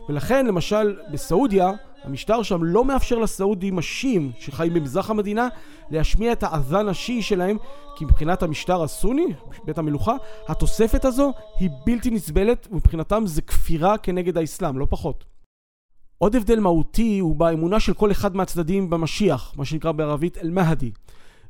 ולכן 0.08 0.46
למשל 0.46 0.96
בסעודיה, 1.12 1.72
המשטר 2.02 2.42
שם 2.42 2.64
לא 2.64 2.84
מאפשר 2.84 3.18
לסעודים 3.18 3.78
השיעים 3.78 4.32
שחיים 4.38 4.74
במזרח 4.74 5.10
המדינה 5.10 5.48
להשמיע 5.90 6.32
את 6.32 6.42
האזן 6.42 6.88
השיעי 6.88 7.22
שלהם 7.22 7.56
כי 7.96 8.04
מבחינת 8.04 8.42
המשטר 8.42 8.82
הסוני, 8.82 9.26
בית 9.64 9.78
המלוכה, 9.78 10.14
התוספת 10.48 11.04
הזו 11.04 11.32
היא 11.60 11.70
בלתי 11.86 12.10
נסבלת 12.10 12.68
ומבחינתם 12.70 13.22
זה 13.26 13.42
כפירה 13.42 13.98
כנגד 13.98 14.38
האסלאם, 14.38 14.78
לא 14.78 14.86
פחות. 14.90 15.24
עוד 16.18 16.36
הבדל 16.36 16.60
מהותי 16.60 17.18
הוא 17.18 17.36
באמונה 17.36 17.80
של 17.80 17.94
כל 17.94 18.10
אחד 18.10 18.36
מהצדדים 18.36 18.90
במשיח, 18.90 19.52
מה 19.56 19.64
שנקרא 19.64 19.92
בערבית 19.92 20.38
אל-מהדי. 20.38 20.90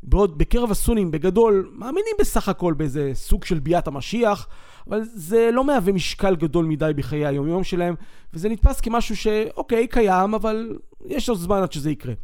בעוד 0.06 0.38
בקרב 0.38 0.70
הסונים 0.70 1.10
בגדול 1.10 1.70
מאמינים 1.72 2.14
בסך 2.20 2.48
הכל 2.48 2.74
באיזה 2.74 3.10
סוג 3.14 3.44
של 3.44 3.58
ביאת 3.58 3.86
המשיח, 3.86 4.48
אבל 4.88 5.00
זה 5.02 5.50
לא 5.52 5.64
מהווה 5.64 5.92
משקל 5.92 6.36
גדול 6.36 6.64
מדי 6.64 6.92
בחיי 6.96 7.26
היומיום 7.26 7.64
שלהם, 7.64 7.94
וזה 8.34 8.48
נתפס 8.48 8.80
כמשהו 8.80 9.16
שאוקיי, 9.16 9.88
קיים, 9.88 10.34
אבל 10.34 10.78
יש 11.06 11.28
עוד 11.28 11.38
זמן 11.38 11.62
עד 11.62 11.72
שזה 11.72 11.90
יקרה. 11.90 12.14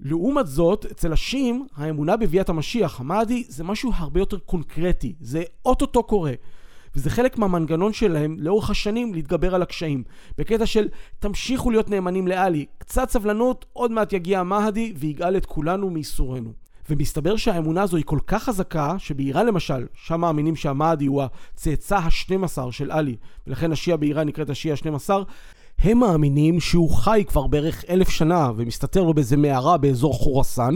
לעומת 0.00 0.46
זאת, 0.46 0.84
אצל 0.84 1.12
השיעים, 1.12 1.66
האמונה 1.76 2.16
בביאת 2.16 2.48
המשיח, 2.48 3.00
המאדי, 3.00 3.44
זה 3.48 3.64
משהו 3.64 3.92
הרבה 3.94 4.20
יותר 4.20 4.38
קונקרטי, 4.38 5.14
זה 5.20 5.42
אוטוטו 5.64 6.02
קורה. 6.02 6.32
וזה 6.96 7.10
חלק 7.10 7.38
מהמנגנון 7.38 7.92
שלהם 7.92 8.36
לאורך 8.38 8.70
השנים 8.70 9.14
להתגבר 9.14 9.54
על 9.54 9.62
הקשיים. 9.62 10.04
בקטע 10.38 10.66
של 10.66 10.88
תמשיכו 11.18 11.70
להיות 11.70 11.90
נאמנים 11.90 12.28
לאלי, 12.28 12.66
קצת 12.78 13.10
סבלנות, 13.10 13.64
עוד 13.72 13.90
מעט 13.90 14.12
יגיע 14.12 14.40
המהדי 14.40 14.92
ויגאל 14.96 15.36
את 15.36 15.46
כולנו 15.46 15.90
מייסורנו. 15.90 16.65
ומסתבר 16.90 17.36
שהאמונה 17.36 17.82
הזו 17.82 17.96
היא 17.96 18.04
כל 18.04 18.18
כך 18.26 18.42
חזקה, 18.42 18.94
שבאיראן 18.98 19.46
למשל, 19.46 19.86
שם 19.94 20.20
מאמינים 20.20 20.56
שהמאדי 20.56 21.06
הוא 21.06 21.22
הצאצא 21.22 21.96
ה-12 21.96 22.70
של 22.70 22.90
עלי, 22.90 23.16
ולכן 23.46 23.72
השיעה 23.72 23.96
באיראן 23.96 24.28
נקראת 24.28 24.50
השיעה 24.50 24.76
ה-12, 24.84 25.10
הם 25.78 25.98
מאמינים 25.98 26.60
שהוא 26.60 26.90
חי 26.90 27.24
כבר 27.28 27.46
בערך 27.46 27.84
אלף 27.88 28.08
שנה 28.08 28.50
ומסתתר 28.56 29.02
לו 29.02 29.14
באיזה 29.14 29.36
מערה 29.36 29.76
באזור 29.76 30.14
חורסן, 30.14 30.74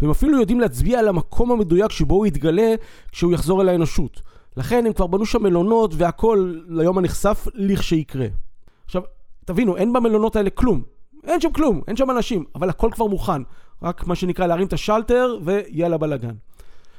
והם 0.00 0.10
אפילו 0.10 0.40
יודעים 0.40 0.60
להצביע 0.60 0.98
על 0.98 1.08
המקום 1.08 1.52
המדויק 1.52 1.90
שבו 1.90 2.14
הוא 2.14 2.26
יתגלה 2.26 2.74
כשהוא 3.12 3.32
יחזור 3.32 3.62
אל 3.62 3.68
האנושות. 3.68 4.22
לכן 4.56 4.86
הם 4.86 4.92
כבר 4.92 5.06
בנו 5.06 5.26
שם 5.26 5.42
מלונות 5.42 5.94
והכל 5.96 6.54
ליום 6.68 6.98
הנחשף 6.98 7.46
לכשיקרה. 7.54 8.26
עכשיו, 8.84 9.02
תבינו, 9.44 9.76
אין 9.76 9.92
במלונות 9.92 10.36
האלה 10.36 10.50
כלום. 10.50 10.82
אין 11.24 11.40
שם 11.40 11.52
כלום, 11.52 11.80
אין 11.88 11.96
שם 11.96 12.10
אנשים, 12.10 12.44
אבל 12.54 12.70
הכל 12.70 12.88
כבר 12.92 13.06
מוכן. 13.06 13.42
רק 13.82 14.06
מה 14.06 14.14
שנקרא 14.14 14.46
להרים 14.46 14.66
את 14.66 14.72
השלטר 14.72 15.38
ויאללה 15.44 15.98
בלאגן. 15.98 16.34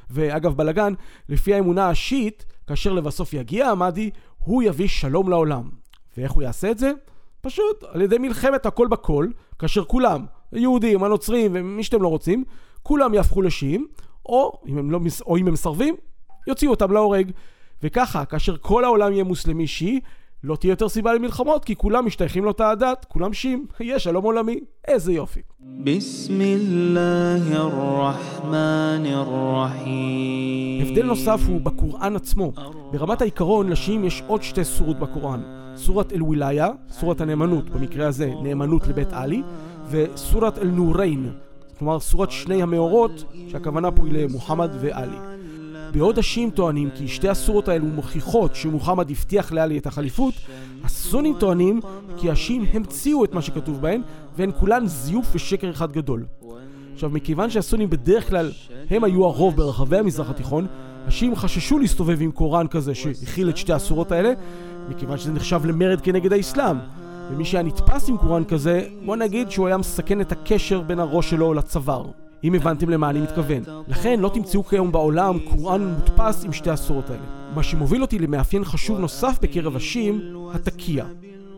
ואגב, 0.10 0.58
בלאגן, 0.58 0.94
לפי 1.30 1.54
האמונה 1.54 1.90
השיעית, 1.90 2.46
כאשר 2.68 2.94
לבסוף 2.94 3.34
יגיע 3.34 3.68
המאדי, 3.68 4.10
הוא 4.40 4.64
יביא 4.64 4.88
שלום 4.88 5.30
לעולם. 5.30 5.70
ואיך 6.18 6.32
הוא 6.32 6.44
יעשה 6.44 6.72
את 6.72 6.78
זה? 6.78 6.92
פשוט 7.42 7.84
על 7.88 8.02
ידי 8.02 8.18
מלחמת 8.18 8.66
הכל 8.66 8.88
בכל, 8.88 9.28
כאשר 9.60 9.84
כולם, 9.84 10.26
היהודים, 10.52 11.04
הנוצרים 11.04 11.52
ומי 11.54 11.84
שאתם 11.84 12.02
לא 12.02 12.08
רוצים, 12.08 12.44
כולם 12.84 13.14
יהפכו 13.14 13.42
לשיעים, 13.42 13.88
או 14.26 14.62
לא, 14.66 15.00
או 15.26 15.38
אם 15.38 15.48
הם 15.48 15.54
מסרבים, 15.54 15.96
יוציאו 16.48 16.72
אותם 16.72 16.92
להורג. 16.92 17.32
וככה, 17.84 18.26
כאשר 18.26 18.58
כל 18.58 18.84
העולם 18.84 19.12
יהיה 19.12 19.24
מוסלמי 19.24 19.68
שיעי, 19.68 20.00
לא 20.44 20.56
תהיה 20.56 20.72
יותר 20.72 20.90
סיבה 20.90 21.14
למלחמות, 21.14 21.66
כי 21.66 21.76
כולם 21.76 22.06
משתייכים 22.06 22.46
לאותה 22.46 22.70
הדת, 22.70 23.06
כולם 23.10 23.34
שיעים, 23.34 23.66
יהיה 23.80 24.00
שלום 24.00 24.24
עולמי. 24.24 24.60
איזה 24.88 25.14
יופי. 25.14 25.42
הבדל 30.82 31.06
נוסף 31.06 31.40
הוא 31.48 31.62
בקוראן 31.62 32.16
עצמו. 32.16 32.52
ברמת 32.92 33.22
העיקרון, 33.22 33.70
לשיעים 33.70 34.06
יש 34.06 34.24
עוד 34.28 34.44
שתי 34.44 34.64
סורות 34.64 35.00
בקוראן. 35.00 35.42
סורת 35.76 36.14
אל-וילאיה, 36.14 36.70
סורת 36.90 37.22
הנאמנות, 37.22 37.70
במקרה 37.70 38.08
הזה 38.08 38.32
נאמנות 38.44 38.88
לבית 38.88 39.14
עלי, 39.14 39.42
וסורת 39.90 40.58
אל-נוריין, 40.58 41.32
כלומר 41.80 42.00
סורת 42.00 42.32
שני 42.32 42.62
המאורות, 42.62 43.24
שהכוונה 43.48 43.92
פה 43.92 44.06
היא 44.06 44.14
למוחמד 44.14 44.70
ועלי. 44.80 45.33
בעוד 45.94 46.20
השיעים 46.20 46.50
טוענים 46.50 46.90
כי 46.96 47.08
שתי 47.08 47.30
הסורות 47.30 47.68
האלו 47.68 47.86
מוכיחות 47.86 48.56
שמוחמד 48.56 49.12
הבטיח 49.12 49.52
לעלי 49.52 49.78
את 49.78 49.88
החליפות, 49.88 50.34
הסונים 50.84 51.36
טוענים 51.40 51.80
כי 52.18 52.32
השיעים 52.32 52.66
המציאו 52.74 53.26
את 53.26 53.34
מה 53.34 53.42
שכתוב 53.42 53.82
בהן, 53.82 54.02
והן 54.38 54.52
כולן 54.60 54.88
זיוף 54.88 55.36
ושקר 55.36 55.70
אחד 55.70 55.92
גדול. 55.92 56.26
עכשיו, 56.94 57.10
מכיוון 57.10 57.50
שהסונים 57.50 57.90
בדרך 57.90 58.30
כלל 58.30 58.52
הם 58.90 59.04
היו 59.04 59.26
הרוב 59.26 59.56
ברחבי 59.56 59.98
המזרח 59.98 60.30
התיכון, 60.30 60.68
השיעים 61.08 61.36
חששו 61.36 61.80
להסתובב 61.80 62.22
עם 62.22 62.32
קוראן 62.32 62.68
כזה 62.68 62.96
שהכיל 62.96 63.50
את 63.50 63.58
שתי 63.58 63.74
הסורות 63.74 64.12
האלה, 64.12 64.34
מכיוון 64.90 65.18
שזה 65.18 65.32
נחשב 65.32 65.66
למרד 65.66 66.02
כנגד 66.02 66.34
האסלאם. 66.34 66.78
ומי 67.32 67.46
שהיה 67.46 67.64
נתפס 67.64 68.10
עם 68.10 68.18
קוראן 68.18 68.44
כזה, 68.44 68.88
בוא 69.06 69.16
נגיד 69.16 69.52
שהוא 69.52 69.68
היה 69.68 69.78
מסכן 69.78 70.22
את 70.22 70.32
הקשר 70.32 70.82
בין 70.82 71.00
הראש 71.00 71.30
שלו 71.30 71.54
לצוואר. 71.54 72.23
אם 72.44 72.54
הבנתם 72.54 72.90
למה 72.90 73.10
אני 73.10 73.22
מתכוון. 73.22 73.64
לכן 73.88 74.20
לא 74.20 74.30
תמצאו 74.34 74.64
כיום 74.64 74.92
בעולם 74.92 75.40
קוראן 75.40 75.88
מודפס 75.88 76.46
עם 76.46 76.54
שתי 76.54 76.70
הסורות 76.70 77.10
האלה. 77.10 77.52
מה 77.56 77.64
שמוביל 77.64 78.02
אותי 78.02 78.20
למאפיין 78.20 78.66
חשוב 78.66 79.00
נוסף 79.00 79.38
בקרב 79.42 79.76
השיעים, 79.76 80.22
התקיע. 80.54 81.06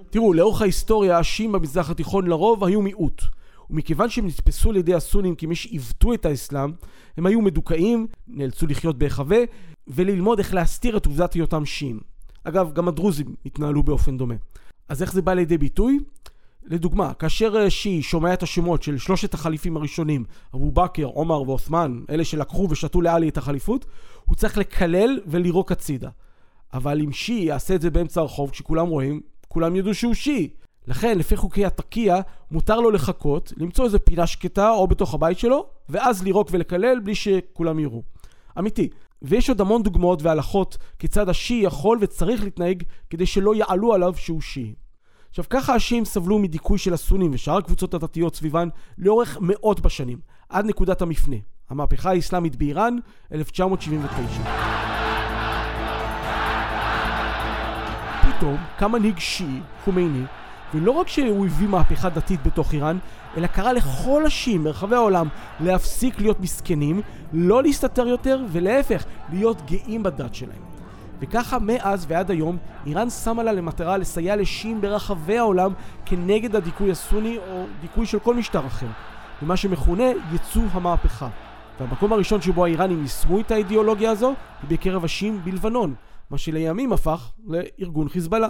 תראו, 0.09 0.33
לאורך 0.33 0.61
ההיסטוריה 0.61 1.19
השיעים 1.19 1.51
במזרח 1.51 1.89
התיכון 1.89 2.27
לרוב 2.27 2.63
היו 2.63 2.81
מיעוט. 2.81 3.21
ומכיוון 3.69 4.09
שהם 4.09 4.27
נתפסו 4.27 4.69
על 4.69 4.75
ידי 4.75 4.93
הסונים 4.93 5.35
כמי 5.35 5.55
שעיוותו 5.55 6.13
את 6.13 6.25
האסלאם, 6.25 6.71
הם 7.17 7.25
היו 7.25 7.41
מדוכאים, 7.41 8.07
נאלצו 8.27 8.67
לחיות 8.67 8.97
בהיחווה, 8.97 9.37
וללמוד 9.87 10.39
איך 10.39 10.53
להסתיר 10.53 10.97
את 10.97 11.05
עובדת 11.05 11.33
היותם 11.33 11.65
שיעים. 11.65 11.99
אגב, 12.43 12.73
גם 12.73 12.87
הדרוזים 12.87 13.35
התנהלו 13.45 13.83
באופן 13.83 14.17
דומה. 14.17 14.35
אז 14.89 15.01
איך 15.01 15.13
זה 15.13 15.21
בא 15.21 15.33
לידי 15.33 15.57
ביטוי? 15.57 15.99
לדוגמה, 16.67 17.13
כאשר 17.13 17.69
שיעי 17.69 18.01
שומע 18.01 18.34
את 18.34 18.43
השמות 18.43 18.84
של 18.84 18.98
שלושת 18.98 19.34
החליפים 19.34 19.77
הראשונים, 19.77 20.24
אבו 20.55 20.72
בכר, 20.72 21.03
עומר 21.03 21.41
ועות'מן, 21.41 22.01
אלה 22.10 22.25
שלקחו 22.25 22.67
ושתו 22.69 23.01
לעלי 23.01 23.29
את 23.29 23.38
החליפות, 23.38 23.86
הוא 24.25 24.36
צריך 24.36 24.57
לקלל 24.57 25.19
ולירוק 25.27 25.72
הצידה. 25.72 26.10
אבל 26.74 27.01
אם 27.01 27.12
שיעי 27.12 27.45
יעשה 27.45 27.75
את 27.75 27.81
זה 27.81 27.89
באמצע 27.89 28.22
הרחוב, 28.22 28.50
כשכולם 28.50 28.88
רואים, 28.88 29.22
כולם 29.48 29.75
ידעו 29.75 29.93
שהוא 29.93 30.13
שיעי. 30.13 30.50
לכן, 30.88 31.17
לפי 31.17 31.36
חוקי 31.36 31.65
התקיע, 31.65 32.19
מותר 32.51 32.79
לו 32.79 32.91
לחכות, 32.91 33.53
למצוא 33.57 33.86
איזה 33.86 34.00
פינה 34.00 34.27
שקטה 34.27 34.72
או 34.72 34.88
בתוך 34.88 35.13
הבית 35.13 35.39
שלו, 35.39 35.65
ואז 35.89 36.24
לירוק 36.24 36.48
ולקלל 36.51 37.00
בלי 37.00 37.15
שכולם 37.15 37.79
יראו. 37.79 38.03
אמיתי. 38.60 38.89
ויש 39.22 39.50
עוד 39.50 39.62
המון 39.62 39.84
דוגמאות 39.84 40.22
והלכות 40.22 40.77
כיצד 41.00 41.29
השיעי 41.29 41.63
יכול 41.63 41.98
וצריך 42.01 42.43
להתנהג 42.43 42.84
כדי 43.10 43.25
שלא 43.25 43.55
יעלו 43.55 43.93
עליו 43.93 44.13
שהוא 44.17 44.41
שיעי. 44.41 44.74
עכשיו 45.35 45.45
ככה 45.49 45.75
השיעים 45.75 46.05
סבלו 46.05 46.39
מדיכוי 46.39 46.77
של 46.77 46.93
הסונים 46.93 47.31
ושאר 47.33 47.57
הקבוצות 47.57 47.93
הדתיות 47.93 48.35
סביבן 48.35 48.69
לאורך 48.97 49.37
מאות 49.41 49.79
בשנים, 49.79 50.17
עד 50.49 50.65
נקודת 50.65 51.01
המפנה, 51.01 51.35
המהפכה 51.69 52.09
האסלאמית 52.09 52.55
באיראן, 52.55 52.97
1979. 53.31 54.41
פתאום 58.21 58.57
קם 58.77 58.91
מנהיג 58.91 59.19
שיעי, 59.19 59.59
חומייני, 59.83 60.23
ולא 60.73 60.91
רק 60.91 61.07
שהוא 61.07 61.45
הביא 61.45 61.67
מהפכה 61.67 62.09
דתית 62.09 62.43
בתוך 62.43 62.73
איראן, 62.73 62.97
אלא 63.37 63.47
קרא 63.47 63.71
לכל 63.71 64.25
השיעים 64.25 64.63
מרחבי 64.63 64.95
העולם 64.95 65.27
להפסיק 65.59 66.19
להיות 66.19 66.39
מסכנים, 66.39 67.01
לא 67.33 67.63
להסתתר 67.63 68.07
יותר, 68.07 68.41
ולהפך, 68.51 69.05
להיות 69.29 69.61
גאים 69.65 70.03
בדת 70.03 70.35
שלהם. 70.35 70.75
וככה 71.19 71.60
מאז 71.60 72.05
ועד 72.10 72.31
היום 72.31 72.57
איראן 72.86 73.10
שמה 73.10 73.43
לה 73.43 73.51
למטרה 73.51 73.98
לסייע 73.98 74.36
לשיעים 74.36 74.81
ברחבי 74.81 75.38
העולם 75.38 75.74
כנגד 76.05 76.55
הדיכוי 76.55 76.91
הסוני 76.91 77.38
או 77.38 77.65
דיכוי 77.81 78.05
של 78.05 78.19
כל 78.19 78.36
משטר 78.36 78.67
אחר, 78.67 78.88
במה 79.41 79.57
שמכונה 79.57 80.03
ייצוא 80.31 80.62
המהפכה. 80.72 81.29
והמקום 81.79 82.13
הראשון 82.13 82.41
שבו 82.41 82.65
האיראנים 82.65 83.01
יישמו 83.01 83.39
את 83.39 83.51
האידיאולוגיה 83.51 84.12
הזו 84.12 84.34
היא 84.62 84.69
בקרב 84.69 85.05
השיעים 85.05 85.41
בלבנון, 85.43 85.95
מה 86.29 86.38
שלימים 86.38 86.93
הפך 86.93 87.31
לארגון 87.48 88.10
חיזבאללה. 88.10 88.48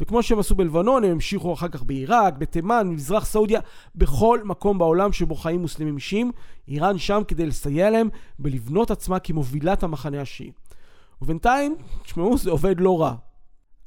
וכמו 0.00 0.22
שהם 0.22 0.38
עשו 0.38 0.54
בלבנון, 0.54 1.04
הם 1.04 1.10
המשיכו 1.10 1.52
אחר 1.52 1.68
כך 1.68 1.82
בעיראק, 1.82 2.34
בתימן, 2.38 2.86
במזרח 2.90 3.24
סעודיה, 3.24 3.60
בכל 3.94 4.40
מקום 4.44 4.78
בעולם 4.78 5.12
שבו 5.12 5.34
חיים 5.34 5.60
מוסלמים 5.60 5.98
שיעים, 5.98 6.32
איראן 6.68 6.98
שם 6.98 7.22
כדי 7.28 7.46
לסייע 7.46 7.90
להם 7.90 8.08
בלבנות 8.38 8.90
עצמה 8.90 9.18
כמובילת 9.18 9.82
המחנה 9.82 10.20
השיעי. 10.20 10.50
ובינתיים, 11.22 11.76
תשמעו, 12.02 12.38
זה 12.38 12.50
עובד 12.50 12.80
לא 12.80 13.00
רע. 13.00 13.14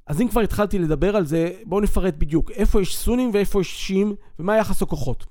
אז 0.07 0.21
אם 0.21 0.27
כבר 0.27 0.41
התחלתי 0.41 0.79
לדבר 0.79 1.15
על 1.15 1.25
זה, 1.25 1.51
בואו 1.65 1.81
נפרט 1.81 2.13
בדיוק 2.17 2.51
איפה 2.51 2.81
יש 2.81 2.97
סונים 2.97 3.31
ואיפה 3.33 3.61
יש 3.61 3.87
שיעים 3.87 4.15
ומה 4.39 4.57
יחס 4.57 4.81
הכוחות. 4.81 5.25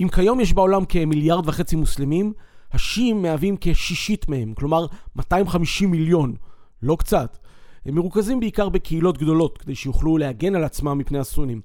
אם 0.00 0.08
כיום 0.08 0.40
יש 0.40 0.52
בעולם 0.52 0.84
כמיליארד 0.84 1.48
וחצי 1.48 1.76
מוסלמים, 1.76 2.32
השיעים 2.72 3.22
מהווים 3.22 3.56
כשישית 3.60 4.28
מהם, 4.28 4.54
כלומר 4.54 4.86
250 5.16 5.90
מיליון, 5.90 6.34
לא 6.82 6.96
קצת. 6.96 7.38
הם 7.86 7.94
מרוכזים 7.94 8.40
בעיקר 8.40 8.68
בקהילות 8.68 9.18
גדולות, 9.18 9.58
כדי 9.58 9.74
שיוכלו 9.74 10.18
להגן 10.18 10.54
על 10.54 10.64
עצמם 10.64 10.98
מפני 10.98 11.18
הסונים. 11.18 11.60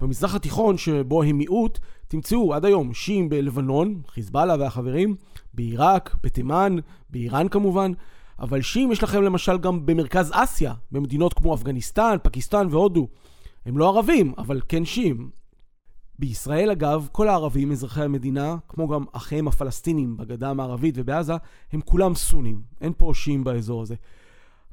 במזרח 0.00 0.34
התיכון, 0.34 0.78
שבו 0.78 1.22
הם 1.22 1.38
מיעוט, 1.38 1.78
תמצאו 2.08 2.54
עד 2.54 2.64
היום 2.64 2.94
שיעים 2.94 3.28
בלבנון, 3.28 4.00
חיזבאללה 4.08 4.56
והחברים, 4.58 5.16
בעיראק, 5.54 6.16
בתימן, 6.22 6.76
באיראן 7.10 7.48
כמובן, 7.48 7.92
אבל 8.40 8.62
שיעים 8.62 8.92
יש 8.92 9.02
לכם 9.02 9.22
למשל 9.22 9.58
גם 9.58 9.86
במרכז 9.86 10.30
אסיה, 10.34 10.74
במדינות 10.92 11.34
כמו 11.34 11.54
אפגניסטן, 11.54 12.16
פקיסטן 12.22 12.66
והודו. 12.70 13.08
הם 13.66 13.78
לא 13.78 13.88
ערבים, 13.88 14.34
אבל 14.38 14.60
כן 14.68 14.84
שיעים. 14.84 15.30
בישראל 16.18 16.70
אגב, 16.70 17.08
כל 17.12 17.28
הערבים 17.28 17.72
אזרחי 17.72 18.02
המדינה, 18.02 18.56
כמו 18.68 18.88
גם 18.88 19.04
אחיהם 19.12 19.48
הפלסטינים 19.48 20.16
בגדה 20.16 20.50
המערבית 20.50 20.94
ובעזה, 20.98 21.34
הם 21.72 21.80
כולם 21.80 22.14
סונים. 22.14 22.62
אין 22.80 22.92
פה 22.96 23.12
שיעים 23.14 23.44
באזור 23.44 23.82
הזה. 23.82 23.94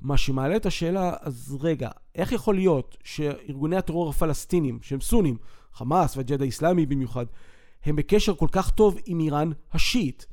מה 0.02 0.18
שמעלה 0.18 0.56
את 0.56 0.66
השאלה, 0.66 1.14
אז 1.22 1.58
רגע, 1.62 1.90
איך 2.16 2.32
יכול 2.32 2.56
להיות 2.56 2.98
שארגוני 3.04 3.76
הטרור 3.76 4.10
הפלסטינים, 4.10 4.80
שהם 4.82 5.02
סונים, 5.02 5.38
חמאס 5.74 6.18
והג'יהאד 6.18 6.42
האיסלאמי 6.42 6.86
במיוחד, 6.86 7.26
הם 7.86 7.96
בקשר 7.96 8.36
כל 8.36 8.48
כך 8.52 8.70
טוב 8.70 8.98
עם 9.06 9.20
איראן 9.20 9.52
השיעית? 9.74 10.26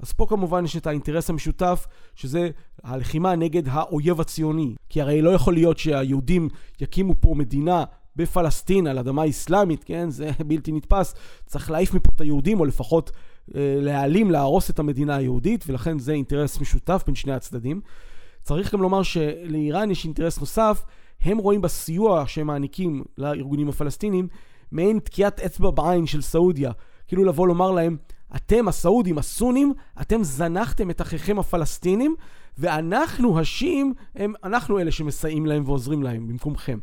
אז 0.00 0.12
פה 0.12 0.26
כמובן 0.28 0.64
יש 0.64 0.76
את 0.76 0.86
האינטרס 0.86 1.30
המשותף, 1.30 1.86
שזה 2.14 2.50
הלחימה 2.84 3.36
נגד 3.36 3.62
האויב 3.68 4.20
הציוני. 4.20 4.74
כי 4.88 5.00
הרי 5.00 5.22
לא 5.22 5.30
יכול 5.30 5.54
להיות 5.54 5.78
שהיהודים 5.78 6.48
יקימו 6.80 7.14
פה 7.20 7.34
מדינה 7.34 7.84
בפלסטין, 8.16 8.86
על 8.86 8.98
אדמה 8.98 9.28
אסלאמית, 9.28 9.84
כן? 9.84 10.10
זה 10.10 10.30
בלתי 10.48 10.72
נתפס. 10.72 11.14
צריך 11.46 11.70
להעיף 11.70 11.94
מפה 11.94 12.10
את 12.14 12.20
היהודים, 12.20 12.60
או 12.60 12.64
לפחות 12.64 13.10
אה, 13.54 13.78
להעלים, 13.80 14.30
להרוס 14.30 14.70
את 14.70 14.78
המדינה 14.78 15.16
היהודית, 15.16 15.64
ולכן 15.68 15.98
זה 15.98 16.12
אינטרס 16.12 16.60
משותף 16.60 17.02
בין 17.06 17.14
שני 17.14 17.32
הצדדים. 17.32 17.80
צריך 18.42 18.72
גם 18.72 18.82
לומר 18.82 19.02
שלאיראן 19.02 19.90
יש 19.90 20.04
אינטרס 20.04 20.38
נוסף, 20.38 20.84
הם 21.20 21.38
רואים 21.38 21.60
בסיוע 21.60 22.24
שהם 22.26 22.46
מעניקים 22.46 23.04
לארגונים 23.18 23.68
הפלסטינים 23.68 24.28
מעין 24.72 24.98
תקיעת 24.98 25.40
אצבע 25.40 25.70
בעין 25.70 26.06
של 26.06 26.22
סעודיה. 26.22 26.72
כאילו 27.08 27.24
לבוא 27.24 27.48
לומר 27.48 27.70
להם, 27.70 27.96
אתם 28.36 28.68
הסעודים, 28.68 29.18
הסונים, 29.18 29.72
אתם 30.00 30.24
זנחתם 30.24 30.90
את 30.90 31.00
אחיכם 31.00 31.38
הפלסטינים, 31.38 32.14
ואנחנו, 32.58 33.40
השיעים, 33.40 33.94
הם, 34.14 34.32
אנחנו 34.44 34.78
אלה 34.78 34.90
שמסייעים 34.90 35.46
להם 35.46 35.62
ועוזרים 35.66 36.02
להם 36.02 36.28
במקומכם. 36.28 36.78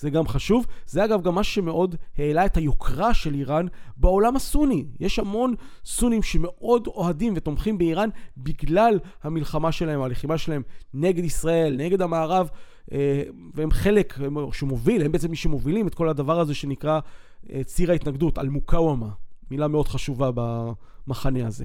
זה 0.00 0.10
גם 0.10 0.28
חשוב. 0.28 0.66
זה 0.86 1.04
אגב 1.04 1.22
גם 1.22 1.34
מה 1.34 1.44
שמאוד 1.44 1.96
העלה 2.18 2.46
את 2.46 2.56
היוקרה 2.56 3.14
של 3.14 3.34
איראן 3.34 3.66
בעולם 3.96 4.36
הסוני. 4.36 4.84
יש 5.00 5.18
המון 5.18 5.54
סונים 5.84 6.22
שמאוד 6.22 6.86
אוהדים 6.86 7.32
ותומכים 7.36 7.78
באיראן 7.78 8.08
בגלל 8.36 8.98
המלחמה 9.22 9.72
שלהם, 9.72 10.02
הלחימה 10.02 10.38
שלהם 10.38 10.62
נגד 10.94 11.24
ישראל, 11.24 11.76
נגד 11.76 12.02
המערב, 12.02 12.48
אה, 12.92 13.22
והם 13.54 13.70
חלק 13.70 14.18
שמוביל, 14.52 15.02
הם 15.02 15.12
בעצם 15.12 15.30
מי 15.30 15.36
שמובילים 15.36 15.86
את 15.86 15.94
כל 15.94 16.08
הדבר 16.08 16.40
הזה 16.40 16.54
שנקרא 16.54 17.00
אה, 17.52 17.64
ציר 17.64 17.90
ההתנגדות, 17.90 18.38
אל-מוקאוומה. 18.38 19.08
מילה 19.50 19.68
מאוד 19.68 19.88
חשובה 19.88 20.30
במחנה 20.34 21.46
הזה. 21.46 21.64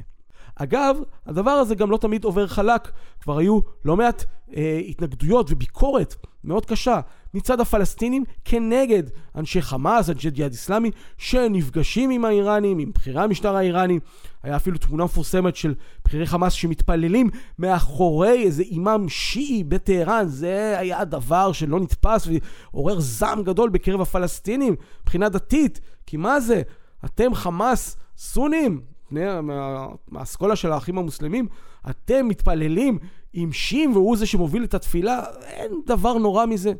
אגב, 0.56 0.98
הדבר 1.26 1.52
הזה 1.52 1.76
גם 1.76 1.92
לא 1.92 1.98
תמיד 1.98 2.24
עובר 2.24 2.48
חלק. 2.48 2.92
כבר 3.22 3.38
היו 3.38 3.60
לא 3.86 3.98
מעט 3.98 4.24
אה, 4.56 4.82
התנגדויות 4.88 5.48
וביקורת 5.52 6.16
מאוד 6.44 6.66
קשה 6.66 7.00
מצד 7.34 7.60
הפלסטינים 7.60 8.24
כנגד 8.46 9.04
אנשי 9.36 9.62
חמאס, 9.62 10.10
אנשי 10.10 10.30
ג'יהאד 10.30 10.52
איסלאמי, 10.52 10.92
שנפגשים 11.18 12.10
עם 12.10 12.26
האיראנים, 12.26 12.80
עם 12.80 12.92
בכירי 12.96 13.22
המשטר 13.22 13.56
האיראני. 13.56 14.00
היה 14.44 14.56
אפילו 14.56 14.78
תמונה 14.78 15.04
מפורסמת 15.04 15.56
של 15.56 15.74
בכירי 16.06 16.26
חמאס 16.26 16.54
שמתפללים 16.54 17.30
מאחורי 17.60 18.44
איזה 18.44 18.64
אימאם 18.64 19.10
שיעי 19.10 19.64
בטהרן. 19.64 20.26
זה 20.28 20.76
היה 20.80 21.06
דבר 21.06 21.52
שלא 21.52 21.80
נתפס 21.80 22.28
ועורר 22.74 23.00
זעם 23.00 23.44
גדול 23.44 23.70
בקרב 23.70 24.02
הפלסטינים 24.02 24.76
מבחינה 25.02 25.30
דתית. 25.30 25.80
כי 26.06 26.18
מה 26.18 26.40
זה? 26.40 26.62
אתם 27.06 27.34
חמאס 27.34 27.98
סונים, 28.18 28.82
מהאסכולה 29.12 30.56
של 30.56 30.72
האחים 30.72 30.98
המוסלמים, 30.98 31.48
אתם 31.90 32.28
מתפללים 32.28 33.00
עם 33.34 33.52
שים 33.52 33.92
והוא 33.94 34.18
זה 34.18 34.26
שמוביל 34.26 34.64
את 34.64 34.74
התפילה, 34.74 35.24
אין 35.44 35.72
דבר 35.86 36.14
נורא 36.18 36.46
מזה. 36.46 36.74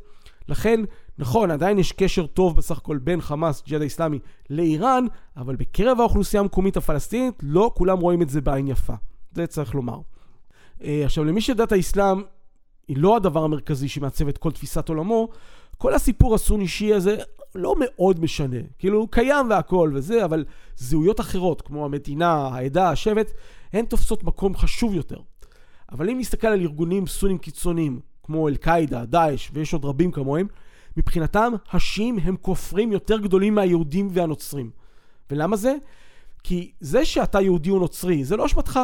לכן, 0.48 0.80
נכון, 1.18 1.52
עדיין 1.52 1.80
יש 1.80 1.92
קשר 1.92 2.26
טוב 2.26 2.56
בסך 2.56 2.78
הכל 2.78 2.98
בין 2.98 3.22
חמאס, 3.22 3.64
ג'יהאד 3.66 3.82
האיסלאמי, 3.82 4.20
לאיראן, 4.50 5.06
אבל 5.38 5.56
בקרב 5.56 6.00
האוכלוסייה 6.00 6.42
המקומית 6.42 6.78
הפלסטינית, 6.78 7.36
לא 7.44 7.72
כולם 7.74 8.00
רואים 8.00 8.22
את 8.22 8.30
זה 8.30 8.42
בעין 8.42 8.68
יפה. 8.68 8.94
זה 9.32 9.48
צריך 9.48 9.76
לומר. 9.76 10.00
אה, 10.84 11.02
עכשיו, 11.06 11.24
למי 11.24 11.42
שדת 11.42 11.72
האסלאם 11.72 12.22
היא 12.88 12.98
לא 12.98 13.16
הדבר 13.16 13.44
המרכזי 13.44 13.88
שמעצב 13.88 14.28
את 14.28 14.38
כל 14.38 14.52
תפיסת 14.52 14.90
עולמו, 14.90 15.30
כל 15.78 15.94
הסיפור 15.94 16.36
הסוני-שיעי 16.36 16.94
הזה 16.94 17.18
לא 17.56 17.76
מאוד 17.80 18.20
משנה. 18.20 18.58
כאילו, 18.80 19.00
הוא 19.00 19.08
קיים 19.12 19.50
והכל 19.50 19.92
וזה, 19.94 20.26
אבל 20.26 20.46
זהויות 20.76 21.20
אחרות, 21.20 21.62
כמו 21.62 21.86
המדינה, 21.86 22.34
העדה, 22.34 22.90
השבט, 22.90 23.32
הן 23.74 23.86
תופסות 23.86 24.24
מקום 24.24 24.56
חשוב 24.56 24.94
יותר. 24.94 25.18
אבל 25.92 26.10
אם 26.10 26.20
נסתכל 26.20 26.48
על 26.48 26.62
ארגונים 26.62 27.08
סונים 27.08 27.38
קיצוניים, 27.38 28.00
כמו 28.24 28.48
אל-קאעידה, 28.48 29.06
דאעש, 29.06 29.50
ויש 29.54 29.74
עוד 29.74 29.86
רבים 29.86 30.12
כמוהם, 30.12 30.48
מבחינתם, 30.98 31.54
השיעים 31.72 32.20
הם 32.20 32.36
כופרים 32.42 32.92
יותר 32.92 33.20
גדולים 33.20 33.56
מהיהודים 33.56 34.08
והנוצרים. 34.12 34.70
ולמה 35.32 35.56
זה? 35.56 35.76
כי 36.44 36.72
זה 36.80 37.06
שאתה 37.06 37.42
יהודי 37.42 37.70
או 37.70 37.80
נוצרי, 37.80 38.24
זה 38.24 38.38
לא 38.38 38.46
אשמתך. 38.46 38.80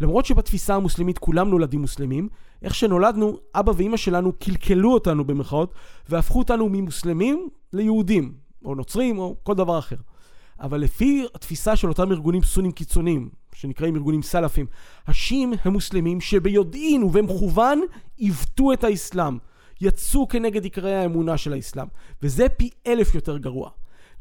למרות 0.00 0.26
שבתפיסה 0.26 0.74
המוסלמית 0.74 1.18
כולם 1.18 1.48
נולדים 1.48 1.80
מוסלמים, 1.80 2.28
איך 2.62 2.74
שנולדנו, 2.74 3.38
אבא 3.54 3.72
ואימא 3.76 3.96
שלנו 3.96 4.32
קלקלו 4.32 4.92
אותנו 4.92 5.24
במרכאות, 5.24 5.74
והפכו 6.08 6.38
אותנו 6.38 6.68
ממוסלמים 6.68 7.48
ליהודים, 7.72 8.34
או 8.64 8.74
נוצרים, 8.74 9.18
או 9.18 9.36
כל 9.42 9.54
דבר 9.54 9.78
אחר. 9.78 9.96
אבל 10.60 10.80
לפי 10.80 11.26
התפיסה 11.34 11.76
של 11.76 11.88
אותם 11.88 12.12
ארגונים 12.12 12.42
סונים 12.42 12.72
קיצוניים, 12.72 13.28
שנקראים 13.54 13.96
ארגונים 13.96 14.22
סלאפים, 14.22 14.66
השיעים 15.06 15.52
הם 15.64 15.72
מוסלמים 15.72 16.20
שביודעין 16.20 17.02
ובמכוון 17.02 17.80
עיוותו 18.16 18.72
את 18.72 18.84
האסלאם, 18.84 19.38
יצאו 19.80 20.28
כנגד 20.28 20.64
עיקרי 20.64 20.94
האמונה 20.94 21.36
של 21.36 21.52
האסלאם, 21.52 21.86
וזה 22.22 22.48
פי 22.48 22.70
אלף 22.86 23.14
יותר 23.14 23.38
גרוע. 23.38 23.70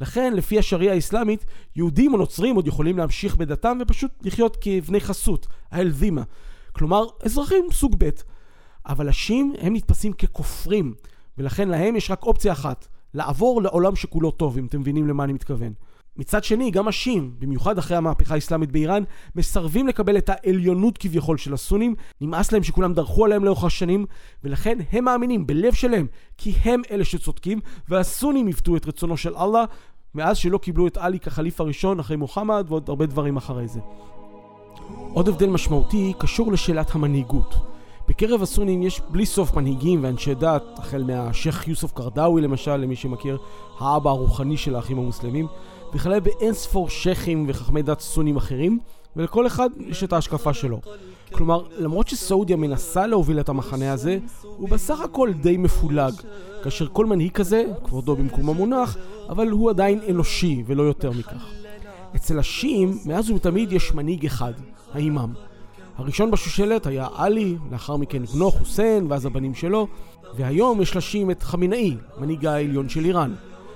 לכן, 0.01 0.33
לפי 0.33 0.59
השריעה 0.59 0.95
האסלאמית, 0.95 1.45
יהודים 1.75 2.13
או 2.13 2.17
נוצרים 2.17 2.55
עוד 2.55 2.67
יכולים 2.67 2.97
להמשיך 2.97 3.35
בדתם 3.35 3.77
ופשוט 3.81 4.11
לחיות 4.21 4.57
כבני 4.61 4.99
חסות, 4.99 5.47
האלזימה. 5.71 6.23
כלומר, 6.71 7.05
אזרחים 7.23 7.65
סוג 7.71 7.95
ב'. 7.97 8.09
אבל 8.87 9.09
השיעים 9.09 9.53
הם 9.59 9.75
נתפסים 9.75 10.13
ככופרים, 10.13 10.93
ולכן 11.37 11.69
להם 11.69 11.95
יש 11.95 12.11
רק 12.11 12.23
אופציה 12.23 12.53
אחת, 12.53 12.87
לעבור 13.13 13.61
לעולם 13.61 13.95
שכולו 13.95 14.31
טוב, 14.31 14.57
אם 14.57 14.65
אתם 14.65 14.79
מבינים 14.79 15.07
למה 15.07 15.23
אני 15.23 15.33
מתכוון. 15.33 15.73
מצד 16.17 16.43
שני, 16.43 16.71
גם 16.71 16.87
השיעים, 16.87 17.31
במיוחד 17.39 17.77
אחרי 17.77 17.97
המהפכה 17.97 18.33
האסלאמית 18.33 18.71
באיראן, 18.71 19.03
מסרבים 19.35 19.87
לקבל 19.87 20.17
את 20.17 20.29
העליונות 20.29 20.97
כביכול 20.97 21.37
של 21.37 21.53
הסונים, 21.53 21.95
נמאס 22.21 22.51
להם 22.51 22.63
שכולם 22.63 22.93
דרכו 22.93 23.25
עליהם 23.25 23.45
לאורך 23.45 23.63
השנים, 23.63 24.05
ולכן 24.43 24.77
הם 24.91 25.03
מאמינים 25.03 25.47
בלב 25.47 25.73
שלהם, 25.73 26.07
כי 26.37 26.53
הם 26.63 26.81
אלה 26.91 27.05
שצודקים, 27.05 27.59
והסונים 27.89 28.47
יפתו 28.47 28.75
את 28.75 28.87
רצונו 28.87 29.17
של 29.17 29.35
אללה, 29.35 29.65
מאז 30.15 30.37
שלא 30.37 30.57
קיבלו 30.57 30.87
את 30.87 30.97
עלי 30.97 31.19
כחליף 31.19 31.61
הראשון 31.61 31.99
אחרי 31.99 32.17
מוחמד, 32.17 32.65
ועוד 32.67 32.89
הרבה 32.89 33.05
דברים 33.05 33.37
אחרי 33.37 33.67
זה. 33.67 33.79
עוד 35.13 35.27
הבדל 35.29 35.49
משמעותי 35.49 36.13
קשור 36.19 36.51
לשאלת 36.51 36.95
המנהיגות. 36.95 37.55
בקרב 38.07 38.41
הסונים 38.41 38.83
יש 38.83 39.01
בלי 39.09 39.25
סוף 39.25 39.53
מנהיגים 39.53 40.03
ואנשי 40.03 40.33
דת, 40.33 40.63
החל 40.77 41.03
מהשייח' 41.03 41.67
יוסוף 41.67 41.91
קרדאווי 41.91 42.41
למשל, 42.41 42.75
למי 42.75 42.95
שמכיר, 42.95 43.37
האבא 43.79 44.09
הרוחני 44.09 44.57
של 44.57 44.75
האחים 44.75 44.99
המוסלמים, 44.99 45.47
וכלה 45.95 46.19
באין 46.19 46.53
ספור 46.53 46.89
שייחים 46.89 47.45
וחכמי 47.47 47.81
דת 47.81 47.99
סונים 47.99 48.37
אחרים, 48.37 48.79
ולכל 49.15 49.47
אחד 49.47 49.69
יש 49.79 50.03
את 50.03 50.13
ההשקפה 50.13 50.53
שלו. 50.53 50.81
כלומר, 51.31 51.63
למרות 51.77 52.07
שסעודיה 52.07 52.55
מנסה 52.55 53.07
להוביל 53.07 53.39
את 53.39 53.49
המחנה 53.49 53.93
הזה, 53.93 54.17
הוא 54.41 54.69
בסך 54.69 55.01
הכל 55.01 55.31
די 55.33 55.57
מפולג, 55.57 56.13
כאשר 56.63 56.87
כל 56.87 57.05
מנהיג 57.05 57.31
כזה, 57.31 57.63
כבודו 57.83 58.15
במקום 58.15 58.49
המונח, 58.49 58.97
אבל 59.29 59.49
הוא 59.49 59.69
עדיין 59.69 59.99
אנושי 60.09 60.63
ולא 60.67 60.83
יותר 60.83 61.11
מכך. 61.11 61.51
אצל 62.15 62.39
השיעים, 62.39 62.97
מאז 63.05 63.29
ומתמיד 63.29 63.71
יש 63.71 63.93
מנהיג 63.93 64.25
אחד, 64.25 64.53
האימאם. 64.93 65.29
הראשון 65.97 66.31
בשושלת 66.31 66.85
היה 66.85 67.07
עלי, 67.15 67.55
לאחר 67.71 67.97
מכן 67.97 68.25
בנו 68.25 68.51
חוסיין, 68.51 69.05
ואז 69.09 69.25
הבנים 69.25 69.55
שלו, 69.55 69.87
והיום 70.37 70.81
יש 70.81 70.95
לשיעים 70.95 71.31
את 71.31 71.43
חמינאי, 71.43 71.97
מנהיג 72.17 72.45
העליון 72.45 72.89
של 72.89 73.05
איראן. 73.05 73.33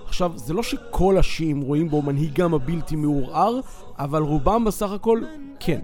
עכשיו, 0.09 0.31
זה 0.35 0.53
לא 0.53 0.63
שכל 0.63 1.17
השיעים 1.17 1.61
רואים 1.61 1.89
בו 1.89 2.01
מנהיגם 2.01 2.53
הבלתי 2.53 2.95
מעורער, 2.95 3.59
אבל 3.99 4.21
רובם 4.21 4.65
בסך 4.65 4.91
הכל 4.91 5.21
כן. 5.59 5.79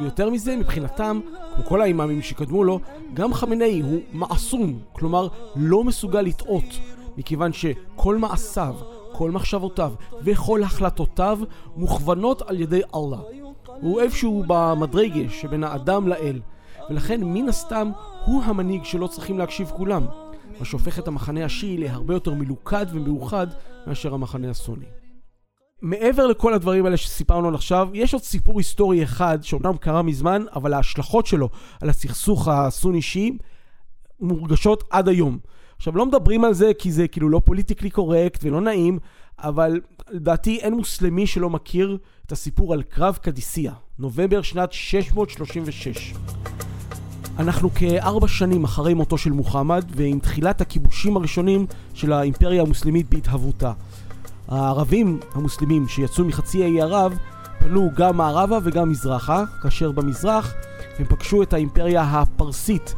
ויותר 0.00 0.30
מזה, 0.30 0.56
מבחינתם, 0.56 1.20
כמו 1.54 1.64
כל 1.64 1.82
האימאמים 1.82 2.22
שקדמו 2.22 2.64
לו, 2.64 2.80
גם 3.14 3.34
חמינאי 3.34 3.80
הוא 3.80 4.00
מעסום, 4.12 4.78
כלומר 4.92 5.28
לא 5.56 5.84
מסוגל 5.84 6.20
לטעות, 6.20 6.64
מכיוון 7.16 7.52
שכל 7.52 8.16
מעשיו, 8.16 8.74
כל 9.12 9.30
מחשבותיו 9.30 9.92
וכל 10.22 10.62
החלטותיו 10.62 11.38
מוכוונות 11.76 12.42
על 12.42 12.60
ידי 12.60 12.80
אללה. 12.94 13.20
הוא 13.80 14.00
איפשהו 14.00 14.44
במדרגה 14.46 15.30
שבין 15.30 15.64
האדם 15.64 16.08
לאל, 16.08 16.40
ולכן 16.90 17.20
מן 17.24 17.48
הסתם 17.48 17.90
הוא 18.24 18.42
המנהיג 18.44 18.84
שלא 18.84 19.06
צריכים 19.06 19.38
להקשיב 19.38 19.72
כולם. 19.76 20.06
מה 20.58 20.64
שהופך 20.64 20.98
את 20.98 21.08
המחנה 21.08 21.44
השיעי 21.44 21.76
להרבה 21.76 22.14
יותר 22.14 22.34
מלוכד 22.34 22.86
ומאוחד 22.92 23.46
מאשר 23.86 24.14
המחנה 24.14 24.50
הסוני. 24.50 24.86
מעבר 25.82 26.26
לכל 26.26 26.54
הדברים 26.54 26.84
האלה 26.84 26.96
שסיפרנו 26.96 27.54
עכשיו, 27.54 27.88
יש 27.94 28.14
עוד 28.14 28.22
סיפור 28.22 28.58
היסטורי 28.58 29.02
אחד 29.02 29.38
שאומנם 29.42 29.76
קרה 29.76 30.02
מזמן, 30.02 30.44
אבל 30.54 30.74
ההשלכות 30.74 31.26
שלו 31.26 31.48
על 31.80 31.90
הסכסוך 31.90 32.48
הסוני-שיעי 32.48 33.38
מורגשות 34.20 34.84
עד 34.90 35.08
היום. 35.08 35.38
עכשיו, 35.76 35.96
לא 35.96 36.06
מדברים 36.06 36.44
על 36.44 36.54
זה 36.54 36.70
כי 36.78 36.92
זה 36.92 37.08
כאילו 37.08 37.28
לא 37.28 37.40
פוליטיקלי 37.44 37.90
קורקט 37.90 38.44
ולא 38.44 38.60
נעים, 38.60 38.98
אבל 39.38 39.80
לדעתי 40.10 40.58
אין 40.58 40.74
מוסלמי 40.74 41.26
שלא 41.26 41.50
מכיר 41.50 41.98
את 42.26 42.32
הסיפור 42.32 42.72
על 42.72 42.82
קרב 42.82 43.18
קדיסיה, 43.22 43.72
נובמבר 43.98 44.42
שנת 44.42 44.72
636. 44.72 46.14
אנחנו 47.38 47.74
כארבע 47.74 48.28
שנים 48.28 48.64
אחרי 48.64 48.94
מותו 48.94 49.18
של 49.18 49.32
מוחמד 49.32 49.84
ועם 49.96 50.18
תחילת 50.18 50.60
הכיבושים 50.60 51.16
הראשונים 51.16 51.66
של 51.94 52.12
האימפריה 52.12 52.62
המוסלמית 52.62 53.10
בהתהוותה. 53.10 53.72
הערבים 54.48 55.20
המוסלמים 55.34 55.88
שיצאו 55.88 56.24
מחצי 56.24 56.64
האי 56.64 56.82
ערב 56.82 57.18
פנו 57.58 57.90
גם 57.94 58.16
מערבה 58.16 58.58
וגם 58.62 58.90
מזרחה, 58.90 59.44
כאשר 59.62 59.92
במזרח 59.92 60.54
הם 60.98 61.06
פגשו 61.08 61.42
את 61.42 61.52
האימפריה 61.52 62.02
הפרסית, 62.02 62.94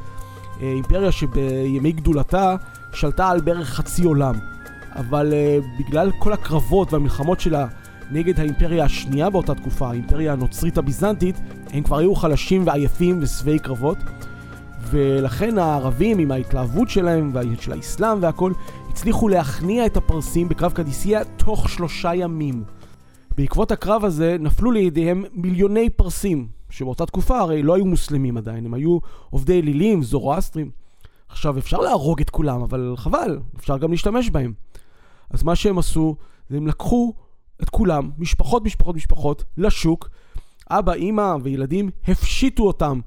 אה, 0.61 0.72
אימפריה 0.72 1.12
שבימי 1.12 1.92
גדולתה 1.92 2.57
שלטה 2.92 3.29
על 3.29 3.40
בערך 3.40 3.68
חצי 3.68 4.05
עולם. 4.05 4.35
אבל 4.96 5.33
uh, 5.33 5.83
בגלל 5.83 6.11
כל 6.18 6.33
הקרבות 6.33 6.92
והמלחמות 6.92 7.40
שלה 7.40 7.66
נגד 8.11 8.40
האימפריה 8.40 8.85
השנייה 8.85 9.31
באותה 9.31 9.55
תקופה, 9.55 9.90
האימפריה 9.90 10.33
הנוצרית 10.33 10.79
הביזנטית, 10.79 11.37
הם 11.71 11.83
כבר 11.83 11.99
היו 11.99 12.14
חלשים 12.14 12.66
ועייפים 12.66 13.18
ושבעי 13.23 13.59
קרבות. 13.59 13.99
ולכן 14.90 15.59
הערבים 15.59 16.18
עם 16.18 16.31
ההתלהבות 16.31 16.90
שלהם, 16.90 17.33
של 17.61 17.73
האסלאם 17.73 18.18
והכל, 18.21 18.53
הצליחו 18.90 19.29
להכניע 19.29 19.87
את 19.87 19.97
הפרסים 19.97 20.49
בקרב 20.49 20.73
קדיסיה 20.73 21.25
תוך 21.25 21.68
שלושה 21.68 22.14
ימים. 22.14 22.64
בעקבות 23.37 23.73
הקרב 23.73 24.05
הזה 24.05 24.37
נפלו 24.40 24.71
לידיהם 24.71 25.25
מיליוני 25.33 25.90
פרסים, 25.90 26.49
שבאותה 26.71 27.07
תקופה 27.07 27.38
הרי 27.38 27.62
לא 27.62 27.75
היו 27.75 27.85
מוסלמים 27.85 28.37
עדיין, 28.37 28.66
הם 28.66 28.75
היו 28.75 28.99
עובדי 29.31 29.61
אלילים, 29.61 30.03
זורואסטרים. 30.03 30.71
עכשיו 31.29 31.59
אפשר 31.59 31.79
להרוג 31.79 32.21
את 32.21 32.31
כולם, 32.31 32.61
אבל 32.62 32.94
חבל, 32.97 33.38
אפשר 33.59 33.79
גם 33.79 33.90
להשתמש 33.90 34.31
בהם. 34.31 34.53
אז 35.31 35.42
מה 35.42 35.57
שהם 35.57 35.79
עשו, 35.79 36.16
זה 36.51 36.57
הם 36.57 36.66
לקחו 36.66 37.14
את 37.62 37.71
כולם, 37.71 38.11
משפחות, 38.18 38.64
משפחות, 38.64 38.97
משפחות, 38.97 39.44
לשוק. 39.57 40.09
אבא, 40.71 40.92
אימא 40.92 41.37
וילדים 41.42 41.90
הפשיטו 42.09 42.66
אותם 42.66 43.01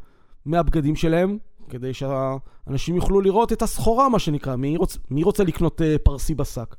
מהבגדים 0.45 0.95
שלהם, 0.95 1.37
כדי 1.69 1.93
שהאנשים 1.93 2.95
יוכלו 2.95 3.21
לראות 3.21 3.53
את 3.53 3.61
הסחורה, 3.61 4.09
מה 4.09 4.19
שנקרא. 4.19 4.55
מי, 4.55 4.77
רוצ, 4.77 4.97
מי 5.09 5.23
רוצה 5.23 5.43
לקנות 5.43 5.81
uh, 5.81 5.83
פרסי 6.03 6.35
בשק? 6.35 6.75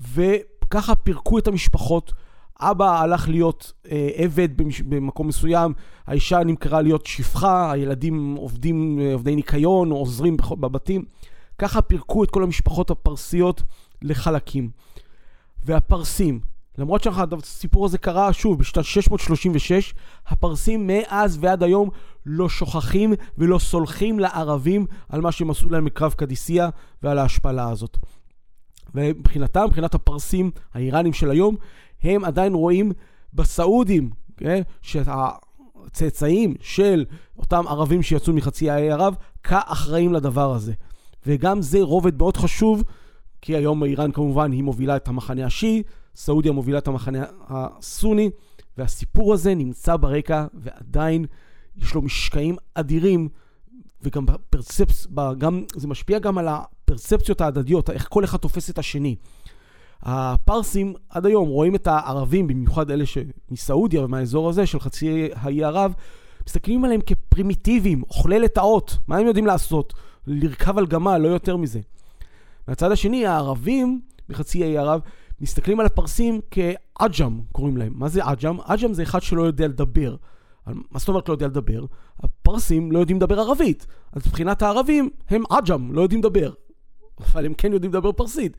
וככה 0.00 0.94
פירקו 0.94 1.38
את 1.38 1.46
המשפחות, 1.46 2.12
אבא 2.60 3.00
הלך 3.00 3.28
להיות 3.28 3.72
אה, 3.90 4.08
עבד 4.14 4.48
במקום 4.88 5.28
מסוים, 5.28 5.72
האישה 6.06 6.44
נמכרה 6.44 6.82
להיות 6.82 7.06
שפחה, 7.06 7.72
הילדים 7.72 8.34
עובדים, 8.34 8.98
אה, 9.00 9.12
עובדי 9.12 9.36
ניקיון, 9.36 9.90
עוזרים 9.90 10.36
בבתים. 10.36 11.04
ככה 11.58 11.82
פירקו 11.82 12.24
את 12.24 12.30
כל 12.30 12.42
המשפחות 12.42 12.90
הפרסיות 12.90 13.62
לחלקים. 14.02 14.70
והפרסים, 15.66 16.40
למרות 16.78 17.02
שהסיפור 17.02 17.86
הזה 17.86 17.98
קרה 17.98 18.32
שוב 18.32 18.58
בשנת 18.58 18.84
636, 18.84 19.94
הפרסים 20.26 20.86
מאז 20.86 21.38
ועד 21.40 21.62
היום 21.62 21.90
לא 22.26 22.48
שוכחים 22.48 23.14
ולא 23.38 23.58
סולחים 23.58 24.18
לערבים 24.18 24.86
על 25.08 25.20
מה 25.20 25.32
שהם 25.32 25.50
עשו 25.50 25.70
להם 25.70 25.84
בקרב 25.84 26.12
קדיסיה 26.12 26.68
ועל 27.02 27.18
ההשפלה 27.18 27.70
הזאת. 27.70 27.96
ומבחינתם, 28.94 29.64
מבחינת 29.66 29.94
הפרסים 29.94 30.50
האיראנים 30.74 31.12
של 31.12 31.30
היום, 31.30 31.56
הם 32.02 32.24
עדיין 32.24 32.54
רואים 32.54 32.92
בסעודים, 33.34 34.10
כן, 34.36 34.62
שהצאצאים 34.82 36.54
של 36.60 37.04
אותם 37.38 37.64
ערבים 37.68 38.02
שיצאו 38.02 38.32
מחצי 38.32 38.70
האי 38.70 38.90
ערב, 38.90 39.14
כאחראים 39.42 40.12
לדבר 40.12 40.54
הזה. 40.54 40.72
וגם 41.26 41.62
זה 41.62 41.82
רובד 41.82 42.18
מאוד 42.18 42.36
חשוב, 42.36 42.82
כי 43.46 43.56
היום 43.56 43.84
איראן 43.84 44.12
כמובן 44.12 44.52
היא 44.52 44.62
מובילה 44.62 44.96
את 44.96 45.08
המחנה 45.08 45.46
השיעי, 45.46 45.82
סעודיה 46.14 46.52
מובילה 46.52 46.78
את 46.78 46.88
המחנה 46.88 47.24
הסוני, 47.48 48.30
והסיפור 48.78 49.34
הזה 49.34 49.54
נמצא 49.54 49.96
ברקע 49.96 50.46
ועדיין 50.54 51.26
יש 51.76 51.94
לו 51.94 52.02
משקעים 52.02 52.56
אדירים, 52.74 53.28
וגם 54.02 54.26
בפרספס, 54.26 55.06
גם, 55.38 55.64
זה 55.76 55.88
משפיע 55.88 56.18
גם 56.18 56.38
על 56.38 56.48
הפרספציות 56.48 57.40
ההדדיות, 57.40 57.90
איך 57.90 58.06
כל 58.10 58.24
אחד 58.24 58.38
תופס 58.38 58.70
את 58.70 58.78
השני. 58.78 59.16
הפרסים 60.02 60.94
עד 61.08 61.26
היום 61.26 61.48
רואים 61.48 61.74
את 61.74 61.86
הערבים, 61.86 62.46
במיוחד 62.46 62.90
אלה 62.90 63.04
שמסעודיה 63.06 64.04
ומהאזור 64.04 64.48
הזה 64.48 64.66
של 64.66 64.80
חצי 64.80 65.28
האי 65.34 65.64
ערב, 65.64 65.94
מסתכלים 66.46 66.84
עליהם 66.84 67.00
כפרימיטיביים, 67.06 68.02
אוכלי 68.02 68.38
לטאות, 68.38 68.98
מה 69.08 69.16
הם 69.16 69.26
יודעים 69.26 69.46
לעשות? 69.46 69.94
לרכב 70.26 70.78
על 70.78 70.86
גמל, 70.86 71.18
לא 71.18 71.28
יותר 71.28 71.56
מזה. 71.56 71.80
מהצד 72.68 72.92
השני, 72.92 73.26
הערבים 73.26 74.00
בחצי 74.28 74.64
האי 74.64 74.78
ערב 74.78 75.00
מסתכלים 75.40 75.80
על 75.80 75.86
הפרסים 75.86 76.40
כעג'ם, 76.50 77.40
קוראים 77.52 77.76
להם. 77.76 77.92
מה 77.96 78.08
זה 78.08 78.24
עג'ם? 78.24 78.56
עג'ם 78.64 78.94
זה 78.94 79.02
אחד 79.02 79.22
שלא 79.22 79.42
יודע 79.42 79.66
לדבר. 79.66 80.16
מה 80.66 80.98
זאת 80.98 81.08
אומרת 81.08 81.28
לא 81.28 81.34
יודע 81.34 81.46
לדבר? 81.46 81.84
הפרסים 82.20 82.92
לא 82.92 82.98
יודעים 82.98 83.16
לדבר 83.16 83.40
ערבית. 83.40 83.86
אז 84.12 84.26
מבחינת 84.26 84.62
הערבים 84.62 85.10
הם 85.28 85.42
עג'ם, 85.50 85.92
לא 85.92 86.00
יודעים 86.00 86.20
לדבר. 86.20 86.52
אבל 87.20 87.46
הם 87.46 87.54
כן 87.54 87.72
יודעים 87.72 87.92
לדבר 87.92 88.12
פרסית. 88.12 88.56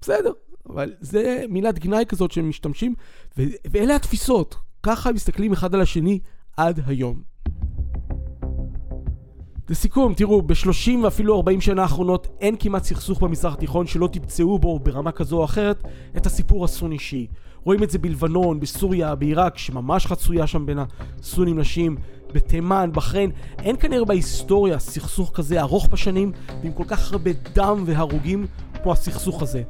בסדר, 0.00 0.32
אבל 0.68 0.94
זה 1.00 1.44
מילת 1.48 1.78
גנאי 1.78 2.04
כזאת 2.08 2.32
שהם 2.32 2.48
משתמשים, 2.48 2.94
ו- 3.38 3.42
ואלה 3.70 3.96
התפיסות. 3.96 4.56
ככה 4.82 5.12
מסתכלים 5.12 5.52
אחד 5.52 5.74
על 5.74 5.80
השני 5.80 6.18
עד 6.56 6.80
היום. 6.86 7.22
לסיכום, 9.68 10.14
תראו, 10.14 10.42
ב-30 10.42 10.90
ואפילו 11.02 11.36
40 11.36 11.60
שנה 11.60 11.82
האחרונות 11.82 12.28
אין 12.40 12.56
כמעט 12.58 12.84
סכסוך 12.84 13.20
במזרח 13.20 13.54
התיכון 13.54 13.86
שלא 13.86 14.08
תמצאו 14.12 14.58
בו 14.58 14.78
ברמה 14.78 15.12
כזו 15.12 15.38
או 15.38 15.44
אחרת 15.44 15.82
את 16.16 16.26
הסיפור 16.26 16.64
הסוני-שיעי. 16.64 17.26
רואים 17.64 17.82
את 17.82 17.90
זה 17.90 17.98
בלבנון, 17.98 18.60
בסוריה, 18.60 19.14
בעיראק, 19.14 19.58
שממש 19.58 20.06
חצויה 20.06 20.46
שם 20.46 20.66
בין 20.66 20.78
הסונים 20.78 21.58
לשיעים, 21.58 21.96
בתימן, 22.34 22.90
בחריין. 22.92 23.30
אין 23.58 23.76
כנראה 23.76 24.04
בהיסטוריה 24.04 24.78
סכסוך 24.78 25.30
כזה 25.34 25.60
ארוך 25.60 25.88
בשנים, 25.88 26.32
ועם 26.62 26.72
כל 26.72 26.84
כך 26.84 27.12
הרבה 27.12 27.30
דם 27.54 27.82
והרוגים 27.86 28.46
כמו 28.82 28.92
הסכסוך 28.92 29.42
הזה. 29.42 29.62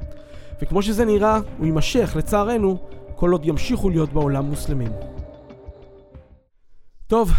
וכמו 0.63 0.83
שזה 0.83 1.05
נראה, 1.05 1.41
הוא 1.59 1.67
יימשך, 1.67 2.13
לצערנו, 2.17 2.79
כל 3.15 3.33
עוד 3.33 3.45
ימשיכו 3.45 3.91
להיות 3.91 4.13
בעולם 4.13 4.45
מוסלמים. 4.45 4.93
טוב, 7.07 7.31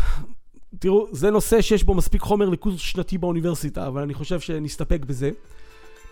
תראו, 0.80 1.08
זה 1.12 1.32
נושא 1.32 1.62
שיש 1.62 1.84
בו 1.84 1.94
מספיק 1.94 2.22
חומר 2.22 2.50
לקורס 2.50 2.80
שנתי 2.80 3.18
באוניברסיטה, 3.18 3.88
אבל 3.88 4.02
אני 4.02 4.14
חושב 4.14 4.40
שנסתפק 4.40 5.06
בזה. 5.06 5.32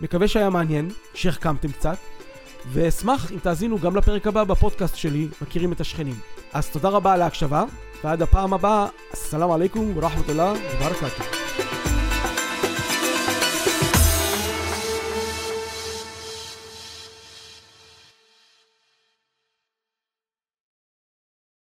מקווה 0.00 0.28
שהיה 0.28 0.50
מעניין, 0.50 0.90
שהחכמתם 1.14 1.72
קצת, 1.72 1.96
ואשמח 2.72 3.32
אם 3.32 3.38
תאזינו 3.38 3.78
גם 3.78 3.96
לפרק 3.96 4.26
הבא 4.26 4.44
בפודקאסט 4.44 4.96
שלי, 4.96 5.28
מכירים 5.42 5.72
את 5.72 5.80
השכנים. 5.80 6.14
אז 6.52 6.70
תודה 6.70 6.88
רבה 6.88 7.12
על 7.12 7.22
ההקשבה, 7.22 7.64
ועד 8.04 8.22
הפעם 8.22 8.54
הבאה, 8.54 8.86
אסלאם 9.14 9.50
עליכום 9.50 9.92
ורחמת 9.96 10.30
אללה 10.30 10.52
וברכתו. 10.52 11.45